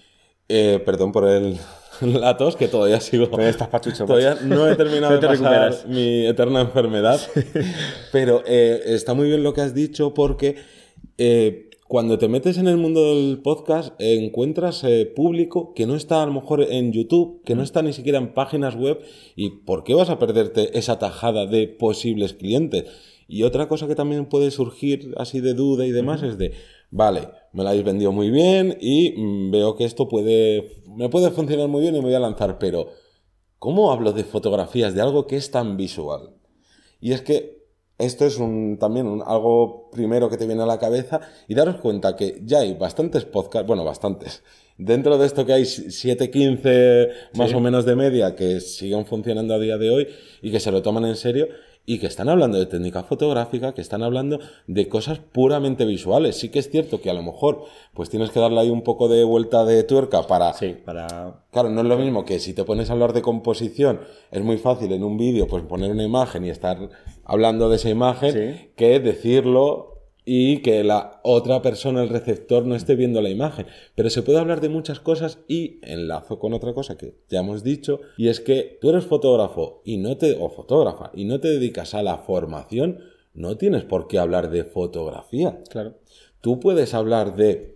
Eh, 0.48 0.82
perdón 0.84 1.10
por 1.12 1.26
el, 1.26 1.56
la 2.00 2.36
tos, 2.36 2.56
que 2.56 2.68
todavía 2.68 3.00
sigo. 3.00 3.28
Todavía 3.28 3.50
estás 3.50 3.68
pachucho, 3.68 4.04
Todavía 4.06 4.36
no 4.42 4.68
he 4.68 4.76
terminado 4.76 5.14
No 5.14 5.20
de 5.20 5.26
pasar 5.26 5.50
recuperas. 5.52 5.86
mi 5.86 6.26
eterna 6.26 6.60
enfermedad. 6.60 7.20
Pero 8.12 8.42
eh, 8.46 8.82
está 8.86 9.14
muy 9.14 9.28
bien 9.28 9.42
lo 9.42 9.54
que 9.54 9.62
has 9.62 9.74
dicho 9.74 10.12
porque 10.12 10.56
eh, 11.16 11.70
cuando 11.88 12.18
te 12.18 12.28
metes 12.28 12.58
en 12.58 12.68
el 12.68 12.76
mundo 12.76 13.14
del 13.14 13.40
podcast 13.42 13.94
encuentras 13.98 14.84
público 15.14 15.72
que 15.74 15.86
no 15.86 15.94
está 15.94 16.22
a 16.22 16.26
lo 16.26 16.32
mejor 16.32 16.62
en 16.62 16.92
YouTube, 16.92 17.42
que 17.44 17.54
no 17.54 17.62
está 17.62 17.82
ni 17.82 17.92
siquiera 17.92 18.18
en 18.18 18.34
páginas 18.34 18.74
web. 18.74 19.00
¿Y 19.36 19.50
por 19.64 19.84
qué 19.84 19.94
vas 19.94 20.10
a 20.10 20.18
perderte 20.18 20.76
esa 20.76 20.98
tajada 20.98 21.46
de 21.46 21.68
posibles 21.68 22.34
clientes? 22.34 22.84
Y 23.28 23.44
otra 23.44 23.68
cosa 23.68 23.86
que 23.86 23.94
también 23.94 24.26
puede 24.26 24.50
surgir 24.50 25.14
así 25.16 25.40
de 25.40 25.54
duda 25.54 25.86
y 25.86 25.92
demás 25.92 26.22
es 26.22 26.36
de, 26.36 26.52
vale, 26.94 27.28
me 27.52 27.62
la 27.64 27.70
habéis 27.70 27.84
vendido 27.84 28.12
muy 28.12 28.30
bien 28.30 28.76
y 28.80 29.50
veo 29.50 29.74
que 29.76 29.84
esto 29.84 30.06
puede, 30.08 30.82
me 30.86 31.08
puede 31.08 31.30
funcionar 31.32 31.68
muy 31.68 31.80
bien 31.82 31.94
y 31.96 31.98
me 31.98 32.04
voy 32.06 32.14
a 32.14 32.20
lanzar, 32.20 32.58
pero 32.58 32.88
¿cómo 33.58 33.90
hablo 33.92 34.12
de 34.12 34.22
fotografías, 34.24 34.94
de 34.94 35.00
algo 35.00 35.26
que 35.26 35.36
es 35.36 35.50
tan 35.50 35.76
visual? 35.76 36.30
Y 37.00 37.12
es 37.12 37.20
que 37.22 37.64
esto 37.98 38.24
es 38.26 38.38
un, 38.38 38.78
también 38.78 39.06
un- 39.06 39.22
algo 39.26 39.88
primero 39.90 40.28
que 40.28 40.36
te 40.36 40.46
viene 40.46 40.62
a 40.62 40.66
la 40.66 40.78
cabeza 40.78 41.20
y 41.48 41.54
daros 41.54 41.76
cuenta 41.76 42.16
que 42.16 42.40
ya 42.44 42.58
hay 42.60 42.74
bastantes 42.74 43.24
podcasts, 43.24 43.66
bueno, 43.66 43.84
bastantes. 43.84 44.42
Dentro 44.78 45.18
de 45.18 45.26
esto 45.26 45.46
que 45.46 45.52
hay 45.52 45.64
7, 45.66 46.30
15 46.30 47.08
más 47.34 47.52
o 47.54 47.60
menos 47.60 47.84
de 47.84 47.94
media 47.94 48.34
que 48.34 48.60
siguen 48.60 49.06
funcionando 49.06 49.54
a 49.54 49.58
día 49.60 49.78
de 49.78 49.90
hoy 49.90 50.08
y 50.42 50.50
que 50.50 50.58
se 50.58 50.72
lo 50.72 50.82
toman 50.82 51.04
en 51.04 51.14
serio 51.16 51.46
y 51.86 51.98
que 51.98 52.06
están 52.06 52.28
hablando 52.28 52.58
de 52.58 52.66
técnica 52.66 53.02
fotográfica, 53.04 53.74
que 53.74 53.80
están 53.82 54.02
hablando 54.02 54.38
de 54.66 54.88
cosas 54.88 55.18
puramente 55.18 55.84
visuales. 55.84 56.36
Sí 56.38 56.48
que 56.48 56.58
es 56.58 56.70
cierto 56.70 57.00
que 57.00 57.10
a 57.10 57.14
lo 57.14 57.22
mejor 57.22 57.64
pues 57.92 58.08
tienes 58.08 58.30
que 58.30 58.40
darle 58.40 58.60
ahí 58.60 58.70
un 58.70 58.82
poco 58.82 59.08
de 59.08 59.22
vuelta 59.24 59.64
de 59.64 59.82
tuerca 59.84 60.22
para 60.26 60.52
Sí, 60.54 60.74
para... 60.84 61.42
Claro, 61.50 61.68
no 61.70 61.82
es 61.82 61.86
lo 61.86 61.96
mismo 61.98 62.24
que 62.24 62.38
si 62.38 62.54
te 62.54 62.64
pones 62.64 62.88
a 62.88 62.94
hablar 62.94 63.12
de 63.12 63.22
composición, 63.22 64.00
es 64.30 64.42
muy 64.42 64.56
fácil 64.56 64.92
en 64.92 65.04
un 65.04 65.18
vídeo 65.18 65.46
pues 65.46 65.62
poner 65.64 65.90
una 65.90 66.04
imagen 66.04 66.44
y 66.44 66.50
estar 66.50 66.78
hablando 67.24 67.68
de 67.68 67.76
esa 67.76 67.90
imagen 67.90 68.32
Sí. 68.32 68.70
que 68.76 68.98
decirlo 69.00 69.93
y 70.24 70.58
que 70.62 70.82
la 70.84 71.20
otra 71.22 71.60
persona, 71.62 72.02
el 72.02 72.08
receptor, 72.08 72.64
no 72.64 72.74
esté 72.74 72.96
viendo 72.96 73.20
la 73.20 73.30
imagen. 73.30 73.66
Pero 73.94 74.10
se 74.10 74.22
puede 74.22 74.38
hablar 74.38 74.60
de 74.60 74.68
muchas 74.68 75.00
cosas 75.00 75.38
y 75.48 75.78
enlazo 75.82 76.38
con 76.38 76.54
otra 76.54 76.72
cosa 76.72 76.96
que 76.96 77.14
ya 77.28 77.40
hemos 77.40 77.62
dicho, 77.62 78.00
y 78.16 78.28
es 78.28 78.40
que 78.40 78.78
tú 78.80 78.90
eres 78.90 79.04
fotógrafo 79.04 79.82
y 79.84 79.98
no 79.98 80.16
te, 80.16 80.36
o 80.38 80.48
fotógrafa 80.48 81.10
y 81.14 81.24
no 81.24 81.40
te 81.40 81.48
dedicas 81.48 81.94
a 81.94 82.02
la 82.02 82.18
formación, 82.18 83.00
no 83.34 83.56
tienes 83.56 83.84
por 83.84 84.06
qué 84.06 84.18
hablar 84.18 84.50
de 84.50 84.64
fotografía. 84.64 85.60
Claro. 85.68 85.98
Tú 86.40 86.60
puedes 86.60 86.94
hablar 86.94 87.36
de 87.36 87.73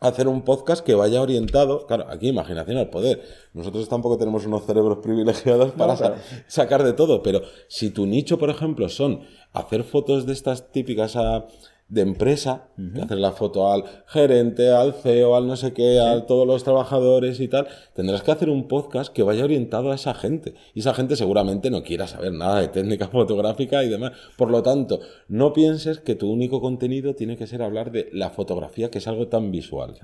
hacer 0.00 0.28
un 0.28 0.42
podcast 0.42 0.84
que 0.84 0.94
vaya 0.94 1.22
orientado, 1.22 1.86
claro, 1.86 2.06
aquí 2.10 2.28
imaginación 2.28 2.76
al 2.78 2.90
poder. 2.90 3.22
Nosotros 3.54 3.88
tampoco 3.88 4.18
tenemos 4.18 4.44
unos 4.46 4.64
cerebros 4.66 4.98
privilegiados 5.02 5.72
para 5.72 5.96
claro. 5.96 6.16
sacar 6.46 6.82
de 6.84 6.92
todo, 6.92 7.22
pero 7.22 7.40
si 7.68 7.90
tu 7.90 8.06
nicho, 8.06 8.38
por 8.38 8.50
ejemplo, 8.50 8.88
son 8.88 9.22
hacer 9.52 9.84
fotos 9.84 10.26
de 10.26 10.32
estas 10.34 10.70
típicas 10.70 11.16
a- 11.16 11.46
de 11.88 12.00
empresa, 12.00 12.68
de 12.76 13.00
hacer 13.02 13.18
la 13.18 13.30
foto 13.30 13.70
al 13.72 13.84
gerente, 14.06 14.72
al 14.72 14.92
CEO, 14.92 15.36
al 15.36 15.46
no 15.46 15.54
sé 15.54 15.72
qué, 15.72 16.00
a 16.00 16.26
todos 16.26 16.44
los 16.44 16.64
trabajadores 16.64 17.38
y 17.38 17.46
tal, 17.46 17.68
tendrás 17.94 18.22
que 18.24 18.32
hacer 18.32 18.50
un 18.50 18.66
podcast 18.66 19.12
que 19.12 19.22
vaya 19.22 19.44
orientado 19.44 19.92
a 19.92 19.94
esa 19.94 20.12
gente. 20.12 20.54
Y 20.74 20.80
esa 20.80 20.94
gente 20.94 21.14
seguramente 21.14 21.70
no 21.70 21.84
quiera 21.84 22.08
saber 22.08 22.32
nada 22.32 22.60
de 22.60 22.68
técnica 22.68 23.06
fotográfica 23.12 23.84
y 23.84 23.88
demás. 23.88 24.12
Por 24.36 24.50
lo 24.50 24.64
tanto, 24.64 24.98
no 25.28 25.52
pienses 25.52 26.00
que 26.00 26.16
tu 26.16 26.28
único 26.30 26.60
contenido 26.60 27.14
tiene 27.14 27.36
que 27.36 27.46
ser 27.46 27.62
hablar 27.62 27.92
de 27.92 28.08
la 28.12 28.30
fotografía, 28.30 28.90
que 28.90 28.98
es 28.98 29.06
algo 29.06 29.28
tan 29.28 29.52
visual. 29.52 29.94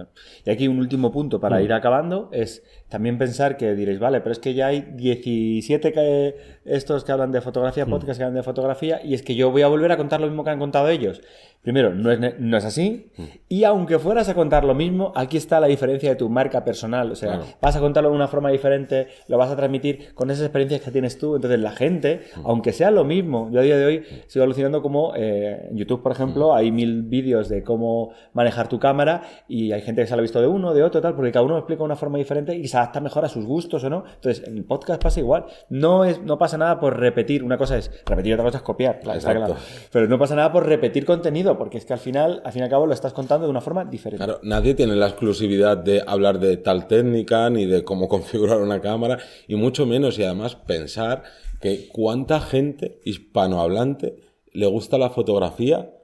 Y 0.46 0.50
aquí 0.50 0.68
un 0.68 0.78
último 0.78 1.10
punto 1.10 1.40
para 1.40 1.58
Mm. 1.58 1.64
ir 1.64 1.72
acabando 1.72 2.28
es 2.32 2.62
también 2.88 3.18
pensar 3.18 3.56
que 3.56 3.74
diréis, 3.74 3.98
vale, 3.98 4.20
pero 4.20 4.30
es 4.32 4.38
que 4.38 4.54
ya 4.54 4.68
hay 4.68 4.82
17 4.94 5.92
que, 5.92 6.36
estos 6.64 7.02
que 7.04 7.10
hablan 7.12 7.32
de 7.32 7.40
Mm. 7.40 7.42
fotografía, 7.42 7.86
podcast 7.86 8.18
que 8.18 8.24
hablan 8.24 8.36
de 8.36 8.42
fotografía, 8.44 9.00
y 9.04 9.14
es 9.14 9.22
que 9.22 9.34
yo 9.34 9.50
voy 9.50 9.62
a 9.62 9.66
volver 9.68 9.90
a 9.90 9.96
contar 9.96 10.20
lo 10.20 10.28
mismo 10.28 10.44
que 10.44 10.50
han 10.50 10.58
contado 10.60 10.88
ellos. 10.88 11.20
primero, 11.62 11.71
no 11.72 12.10
es, 12.12 12.40
no 12.40 12.56
es 12.56 12.64
así. 12.64 13.10
Mm. 13.16 13.22
Y 13.48 13.64
aunque 13.64 13.98
fueras 13.98 14.28
a 14.28 14.34
contar 14.34 14.64
lo 14.64 14.74
mismo, 14.74 15.12
aquí 15.14 15.36
está 15.36 15.60
la 15.60 15.66
diferencia 15.66 16.10
de 16.10 16.16
tu 16.16 16.28
marca 16.28 16.64
personal. 16.64 17.10
O 17.12 17.14
sea, 17.14 17.40
vas 17.60 17.76
a 17.76 17.80
contarlo 17.80 18.10
de 18.10 18.16
una 18.16 18.28
forma 18.28 18.50
diferente, 18.50 19.08
lo 19.28 19.38
vas 19.38 19.50
a 19.50 19.56
transmitir 19.56 20.14
con 20.14 20.30
esas 20.30 20.44
experiencias 20.44 20.80
que 20.80 20.90
tienes 20.90 21.18
tú. 21.18 21.36
Entonces, 21.36 21.60
la 21.60 21.72
gente, 21.72 22.20
Mm. 22.36 22.46
aunque 22.46 22.72
sea 22.72 22.90
lo 22.90 23.04
mismo, 23.04 23.48
yo 23.50 23.60
a 23.60 23.62
día 23.62 23.76
de 23.76 23.84
hoy 23.84 24.02
sigo 24.26 24.44
alucinando 24.44 24.82
como 24.82 25.12
eh, 25.16 25.68
en 25.70 25.76
YouTube, 25.76 26.02
por 26.02 26.12
ejemplo, 26.12 26.54
hay 26.54 26.70
mil 26.72 27.02
vídeos 27.02 27.48
de 27.48 27.62
cómo 27.62 28.12
manejar 28.32 28.68
tu 28.68 28.78
cámara 28.78 29.22
y 29.48 29.72
hay 29.72 29.82
gente 29.82 30.02
que 30.02 30.06
se 30.06 30.14
lo 30.14 30.20
ha 30.20 30.22
visto 30.22 30.40
de 30.40 30.46
uno, 30.46 30.74
de 30.74 30.82
otro, 30.82 31.00
tal, 31.00 31.14
porque 31.14 31.32
cada 31.32 31.44
uno 31.44 31.56
explica 31.58 31.78
de 31.80 31.84
una 31.84 31.96
forma 31.96 32.18
diferente 32.18 32.56
y 32.56 32.66
se 32.68 32.76
adapta 32.76 33.00
mejor 33.00 33.24
a 33.24 33.28
sus 33.28 33.44
gustos 33.44 33.84
o 33.84 33.90
no. 33.90 34.04
Entonces, 34.14 34.46
en 34.46 34.56
el 34.56 34.64
podcast 34.64 35.02
pasa 35.02 35.20
igual. 35.20 35.44
No, 35.68 36.04
es, 36.04 36.20
no 36.22 36.38
pasa 36.38 36.56
nada 36.58 36.80
por 36.80 36.98
repetir. 36.98 37.42
Una 37.44 37.56
cosa 37.58 37.76
es 37.76 37.90
repetir, 38.06 38.34
otra 38.34 38.44
cosa 38.44 38.58
es 38.58 38.62
copiar. 38.62 39.00
claro, 39.00 39.18
está 39.18 39.34
claro. 39.34 39.56
Pero 39.92 40.08
no 40.08 40.18
pasa 40.18 40.34
nada 40.34 40.50
por 40.52 40.66
repetir 40.66 41.04
contenido, 41.04 41.56
porque 41.62 41.78
es 41.78 41.84
que 41.84 41.92
al 41.92 42.00
final, 42.00 42.42
al 42.44 42.50
fin 42.50 42.58
y 42.58 42.64
al 42.64 42.70
cabo, 42.70 42.86
lo 42.86 42.92
estás 42.92 43.12
contando 43.12 43.46
de 43.46 43.50
una 43.52 43.60
forma 43.60 43.84
diferente. 43.84 44.24
Claro, 44.24 44.40
nadie 44.42 44.74
tiene 44.74 44.96
la 44.96 45.06
exclusividad 45.06 45.76
de 45.76 46.02
hablar 46.04 46.40
de 46.40 46.56
tal 46.56 46.88
técnica 46.88 47.48
ni 47.50 47.66
de 47.66 47.84
cómo 47.84 48.08
configurar 48.16 48.60
una 48.60 48.80
cámara 48.80 49.20
y 49.46 49.54
mucho 49.54 49.86
menos 49.86 50.18
y 50.18 50.24
además 50.24 50.56
pensar 50.56 51.22
que 51.60 51.86
cuánta 51.86 52.40
gente 52.40 52.98
hispanohablante 53.04 54.16
le 54.50 54.66
gusta 54.66 54.98
la 54.98 55.10
fotografía 55.10 55.94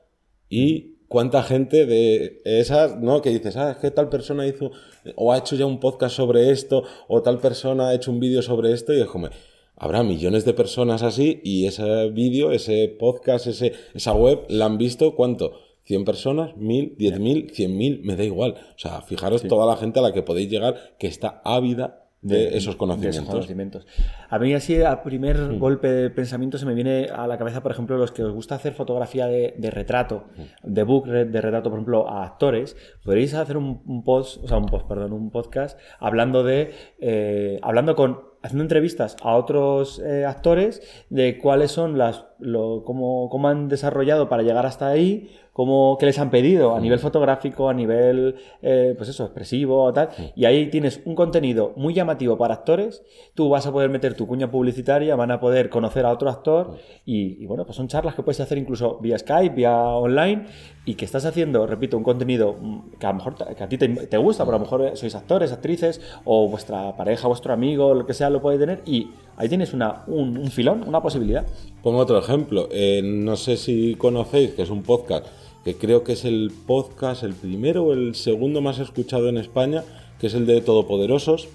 y 0.49 0.99
cuánta 1.09 1.43
gente 1.43 1.87
de 1.87 2.41
esas, 2.45 3.01
¿no? 3.01 3.21
Que 3.21 3.31
dices, 3.31 3.57
ah, 3.57 3.73
es 3.73 3.79
que 3.79 3.91
tal 3.91 4.09
persona 4.09 4.47
hizo 4.47 4.71
o 5.17 5.33
ha 5.33 5.39
hecho 5.39 5.57
ya 5.57 5.67
un 5.67 5.81
podcast 5.81 6.15
sobre 6.15 6.53
esto 6.53 6.85
o 7.09 7.21
tal 7.21 7.41
persona 7.41 7.89
ha 7.89 7.95
hecho 7.95 8.13
un 8.13 8.21
vídeo 8.21 8.43
sobre 8.43 8.73
esto 8.73 8.93
y 8.95 9.01
es 9.01 9.09
como, 9.09 9.29
habrá 9.79 10.03
millones 10.03 10.45
de 10.45 10.55
personas 10.55 11.03
así 11.03 11.41
y 11.45 11.67
ese 11.67 12.11
vídeo, 12.11 12.53
ese 12.53 12.95
podcast, 12.99 13.47
ese, 13.47 13.73
esa 13.95 14.13
web 14.13 14.45
la 14.49 14.67
han 14.67 14.79
visto 14.79 15.15
cuánto? 15.15 15.53
100 15.85 16.05
personas, 16.05 16.57
1000, 16.57 16.97
10000, 16.99 17.53
100.000, 17.53 18.01
me 18.03 18.17
da 18.17 18.25
igual. 18.25 18.57
O 18.77 18.79
sea, 18.79 19.01
fijaros 19.01 19.43
toda 19.45 19.67
la 19.67 19.77
gente 19.77 19.99
a 19.99 20.03
la 20.03 20.13
que 20.13 20.23
podéis 20.23 20.51
llegar 20.51 20.75
que 20.99 21.07
está 21.07 21.41
ávida 21.45 22.05
de, 22.21 22.57
esos 22.57 22.77
conocimientos. 22.77 23.17
de 23.17 23.23
esos 23.23 23.35
conocimientos. 23.35 23.87
A 24.29 24.39
mí 24.39 24.53
así, 24.53 24.83
a 24.83 25.03
primer 25.03 25.57
golpe 25.57 25.89
de 25.89 26.11
pensamiento 26.11 26.59
se 26.59 26.67
me 26.67 26.75
viene 26.75 27.07
a 27.07 27.27
la 27.27 27.39
cabeza, 27.39 27.63
por 27.63 27.73
ejemplo, 27.73 27.97
los 27.97 28.13
que 28.13 28.23
os 28.23 28.33
gusta 28.33 28.57
hacer 28.57 28.75
fotografía 28.75 29.27
de, 29.27 29.55
de 29.57 29.71
retrato, 29.71 30.25
de 30.63 30.83
book 30.83 31.07
de 31.07 31.41
retrato, 31.41 31.71
por 31.71 31.79
ejemplo, 31.79 32.09
a 32.09 32.25
actores, 32.25 32.77
podréis 33.05 33.33
hacer 33.33 33.57
un, 33.57 33.83
un 33.87 34.05
post, 34.05 34.45
o 34.45 34.49
sea, 34.49 34.59
un 34.59 34.67
post, 34.67 34.87
perdón, 34.87 35.13
un 35.13 35.31
podcast 35.31 35.79
hablando 36.01 36.43
de, 36.43 36.73
eh, 36.99 37.59
hablando 37.63 37.95
con, 37.95 38.28
haciendo 38.43 38.65
entrevistas 38.65 39.17
a 39.23 39.37
otros 39.37 39.99
eh, 39.99 40.25
actores 40.25 40.83
de 41.11 41.39
cuáles 41.39 41.71
son 41.71 41.99
las, 41.99 42.25
lo, 42.41 42.85
cómo, 42.85 43.29
cómo 43.31 43.49
han 43.49 43.69
desarrollado 43.69 44.29
para 44.29 44.43
llegar 44.43 44.67
hasta 44.67 44.89
ahí, 44.89 45.31
cómo, 45.59 45.97
qué 45.99 46.07
les 46.07 46.21
han 46.21 46.31
pedido 46.31 46.77
a 46.77 46.81
nivel 46.81 47.01
fotográfico, 47.01 47.69
a 47.69 47.75
nivel, 47.75 48.37
eh, 48.63 48.95
pues 48.97 49.09
eso, 49.09 49.25
expresivo, 49.25 49.93
tal. 49.93 50.11
Y 50.37 50.45
ahí 50.45 50.71
tienes 50.71 51.01
un 51.05 51.17
contenido 51.17 51.73
muy 51.75 51.95
llamativo 51.95 52.39
para 52.39 52.55
actores. 52.55 53.03
Tú 53.35 53.49
vas 53.49 53.67
a 53.67 53.73
poder 53.73 53.91
meter 53.91 54.15
tu 54.15 54.29
cuña 54.29 54.53
publicitaria, 54.53 55.17
van 55.17 55.33
a 55.33 55.41
poder 55.41 55.69
conocer 55.69 56.07
a 56.07 56.13
otro 56.13 56.31
actor. 56.31 56.77
Y, 57.05 57.43
y 57.43 57.47
bueno, 57.47 57.65
pues 57.65 57.77
son 57.77 57.89
charlas 57.89 58.15
que 58.15 58.23
puedes 58.23 58.39
hacer 58.39 58.57
incluso 58.57 58.99
vía 59.01 59.19
Skype, 59.19 59.57
vía 59.57 59.77
online. 59.77 60.47
Y 60.85 60.95
que 60.95 61.05
estás 61.05 61.25
haciendo, 61.25 61.67
repito, 61.67 61.97
un 61.97 62.05
contenido 62.05 62.55
mm, 62.61 62.91
que 63.01 63.07
a 63.07 63.11
lo 63.11 63.17
mejor 63.17 63.35
que 63.35 63.65
a 63.65 63.69
ti 63.69 63.79
te, 63.79 63.89
te 63.89 64.17
gusta, 64.17 64.45
pero 64.45 64.57
a 64.57 64.61
lo 64.61 64.65
mejor 64.65 64.97
sois 64.97 65.15
actores, 65.17 65.51
actrices, 65.51 66.01
o 66.25 66.49
vuestra 66.49 66.97
pareja, 66.97 67.27
vuestro 67.27 67.53
amigo, 67.53 67.95
lo 67.95 68.07
que 68.07 68.15
sea, 68.15 68.31
lo 68.31 68.41
puede 68.41 68.59
tener. 68.59 68.83
Y 68.87 69.11
ahí 69.37 69.49
tienes 69.49 69.75
una, 69.75 70.05
un, 70.07 70.39
un 70.39 70.53
filón, 70.53 70.87
una 70.87 71.03
posibilidad. 71.03 71.45
Pongo 71.89 72.01
otro 72.01 72.19
ejemplo. 72.19 72.69
Eh, 72.71 73.01
no 73.03 73.35
sé 73.35 73.57
si 73.57 73.95
conocéis 73.95 74.51
que 74.51 74.61
es 74.61 74.69
un 74.69 74.83
podcast 74.83 75.25
que 75.65 75.77
creo 75.77 76.05
que 76.05 76.13
es 76.13 76.27
el 76.27 76.53
podcast, 76.67 77.23
el 77.23 77.33
primero 77.33 77.85
o 77.85 77.93
el 77.95 78.15
segundo 78.15 78.61
más 78.61 78.79
escuchado 78.79 79.31
en 79.31 79.39
España, 79.39 79.85
que 80.21 80.27
es 80.27 80.35
el 80.35 80.45
de 80.45 80.61
Todopoderosos. 80.61 81.49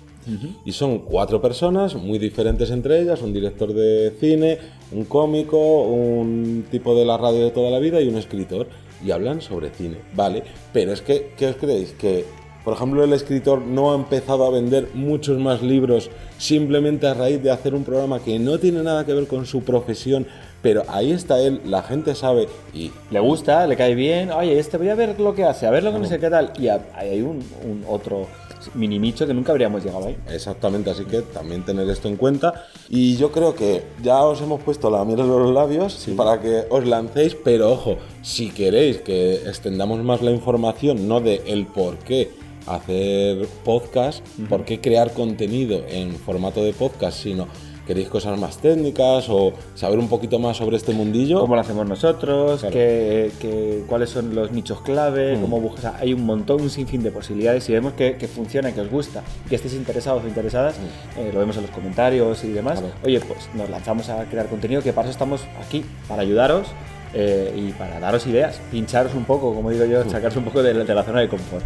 Y 0.66 0.72
son 0.72 0.98
cuatro 1.02 1.40
personas 1.40 1.94
muy 1.94 2.18
diferentes 2.18 2.72
entre 2.72 3.00
ellas, 3.00 3.22
un 3.22 3.32
director 3.32 3.76
de 3.76 4.12
cine, 4.20 4.58
un 4.92 5.06
cómico, 5.06 5.84
un 5.84 6.66
tipo 6.72 6.96
de 6.96 7.06
la 7.06 7.16
radio 7.18 7.44
de 7.44 7.52
toda 7.52 7.70
la 7.70 7.78
vida 7.78 8.02
y 8.02 8.08
un 8.08 8.18
escritor. 8.18 8.66
Y 9.06 9.12
hablan 9.12 9.40
sobre 9.40 9.70
cine, 9.70 9.98
¿vale? 10.16 10.42
Pero 10.74 10.94
es 10.94 11.04
que, 11.04 11.34
¿qué 11.38 11.46
os 11.46 11.58
creéis? 11.58 11.92
Que, 11.92 12.26
por 12.64 12.74
ejemplo, 12.74 13.04
el 13.04 13.14
escritor 13.14 13.62
no 13.62 13.92
ha 13.92 13.96
empezado 13.96 14.46
a 14.46 14.50
vender 14.50 14.90
muchos 14.94 15.38
más 15.38 15.62
libros 15.62 16.10
simplemente 16.38 17.08
a 17.08 17.14
raíz 17.14 17.42
de 17.44 17.52
hacer 17.52 17.74
un 17.74 17.84
programa 17.84 18.20
que 18.20 18.40
no 18.40 18.58
tiene 18.58 18.84
nada 18.84 19.06
que 19.06 19.14
ver 19.14 19.28
con 19.28 19.46
su 19.46 19.64
profesión, 19.64 20.26
pero 20.62 20.84
ahí 20.88 21.12
está 21.12 21.42
él, 21.42 21.62
la 21.66 21.84
gente 21.84 22.16
sabe 22.16 22.48
y 22.74 22.92
Le 23.12 23.20
gusta, 23.20 23.68
le 23.68 23.76
cae 23.76 23.96
bien. 23.96 24.32
Oye, 24.32 24.58
este 24.58 24.78
voy 24.78 24.90
a 24.90 24.96
ver 24.96 25.20
lo 25.20 25.36
que 25.36 25.44
hace, 25.44 25.68
a 25.68 25.72
ver 25.72 25.84
lo 25.84 25.92
que 25.92 26.00
no 26.00 26.06
sé 26.06 26.20
qué 26.20 26.30
tal. 26.30 26.54
Y 26.58 26.70
hay 26.70 27.22
un, 27.22 27.44
un 27.66 27.84
otro 27.88 28.28
mini 28.76 29.00
nicho 29.00 29.28
que 29.28 29.34
nunca 29.34 29.52
habríamos 29.52 29.84
llegado 29.84 30.08
ahí. 30.08 30.18
Exactamente, 30.30 30.90
así 30.90 31.04
que 31.06 31.22
también 31.22 31.64
tener 31.64 31.90
esto 31.90 32.08
en 32.08 32.16
cuenta. 32.16 32.66
Y 32.90 33.18
yo 33.18 33.32
creo 33.32 33.56
que 33.56 33.84
ya 34.02 34.22
os 34.24 34.42
hemos 34.42 34.62
puesto 34.62 34.90
la 34.90 35.04
miel 35.04 35.20
en 35.20 35.28
los 35.28 35.54
labios 35.54 36.08
para 36.16 36.40
que 36.40 36.64
os 36.70 36.86
lancéis, 36.86 37.36
pero 37.36 37.72
ojo, 37.72 37.98
si 38.22 38.50
queréis 38.50 39.00
que 39.00 39.36
extendamos 39.36 40.02
más 40.04 40.22
la 40.22 40.32
información, 40.32 41.08
no 41.08 41.20
de 41.20 41.44
el 41.48 41.66
por 41.66 41.98
qué 41.98 42.32
hacer 42.68 43.46
podcast, 43.64 44.26
por 44.50 44.66
qué 44.66 44.80
crear 44.82 45.12
contenido 45.14 45.82
en 45.90 46.14
formato 46.16 46.64
de 46.64 46.74
podcast, 46.74 47.18
sino 47.20 47.48
queréis 47.86 48.08
cosas 48.08 48.40
más 48.40 48.60
técnicas 48.60 49.28
o 49.30 49.52
saber 49.76 50.00
un 50.00 50.08
poquito 50.08 50.40
más 50.40 50.56
sobre 50.56 50.78
este 50.78 50.94
mundillo. 50.94 51.42
¿Cómo 51.42 51.56
lo 51.56 51.60
hacemos 51.62 51.86
nosotros? 51.86 52.62
Claro. 52.62 52.74
qué- 52.74 53.30
qué- 53.42 53.84
¿Cuáles 53.90 54.10
son 54.10 54.34
los 54.34 54.52
nichos 54.54 54.80
clave? 54.82 55.38
¿Cómo 55.42 55.60
buscas? 55.60 55.80
o 55.80 55.82
sea, 55.90 55.98
hay 56.00 56.14
un 56.14 56.26
montón, 56.26 56.62
un 56.62 56.70
sinfín 56.70 57.04
de 57.04 57.12
posibilidades. 57.12 57.66
Si 57.66 57.74
vemos 57.74 57.92
que, 57.94 58.16
que 58.16 58.30
funciona, 58.30 58.72
que 58.74 58.80
os 58.80 58.90
gusta, 58.90 59.22
que 59.50 59.56
estéis 59.56 59.74
interesados 59.74 60.24
o 60.24 60.28
interesadas, 60.30 60.76
eh, 61.18 61.30
lo 61.34 61.40
vemos 61.40 61.58
en 61.58 61.64
los 61.64 61.72
comentarios 61.72 62.42
y 62.46 62.52
demás. 62.54 62.80
Claro. 62.80 62.94
Oye, 63.04 63.20
pues 63.20 63.50
nos 63.54 63.70
lanzamos 63.70 64.08
a 64.08 64.24
crear 64.30 64.48
contenido, 64.48 64.82
que 64.82 64.94
para 64.94 65.10
eso 65.10 65.12
estamos 65.12 65.42
aquí, 65.62 65.84
para 66.08 66.22
ayudaros. 66.22 66.68
eh, 67.16 67.54
y 67.56 67.72
para 67.74 68.00
daros 68.00 68.26
ideas, 68.26 68.60
pincharos 68.72 69.14
un 69.14 69.26
poco, 69.26 69.54
como 69.54 69.70
digo 69.70 69.86
yo, 69.86 70.04
sacaros 70.10 70.36
un 70.36 70.46
poco 70.46 70.64
de 70.64 70.74
la 70.74 71.04
zona 71.04 71.20
de 71.20 71.28
confort. 71.30 71.64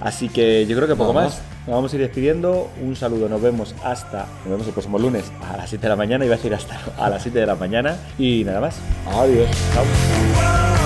Así 0.00 0.28
que 0.28 0.66
yo 0.66 0.76
creo 0.76 0.88
que 0.88 0.96
poco 0.96 1.12
más. 1.12 1.42
Nos 1.66 1.76
vamos 1.76 1.92
a 1.92 1.96
ir 1.96 2.02
despidiendo. 2.02 2.70
Un 2.82 2.96
saludo, 2.96 3.28
nos 3.28 3.40
vemos 3.40 3.74
hasta, 3.84 4.26
nos 4.44 4.50
vemos 4.50 4.66
el 4.66 4.72
próximo 4.72 4.98
lunes 4.98 5.30
a 5.52 5.56
las 5.56 5.68
7 5.68 5.82
de 5.82 5.88
la 5.88 5.96
mañana, 5.96 6.24
iba 6.24 6.34
a 6.34 6.36
decir 6.38 6.54
hasta 6.54 6.80
a 6.98 7.10
las 7.10 7.22
7 7.22 7.38
de 7.38 7.46
la 7.46 7.54
mañana. 7.54 7.96
Y 8.18 8.44
nada 8.44 8.60
más. 8.60 8.76
Adiós. 9.06 9.48
Chao. 9.74 10.79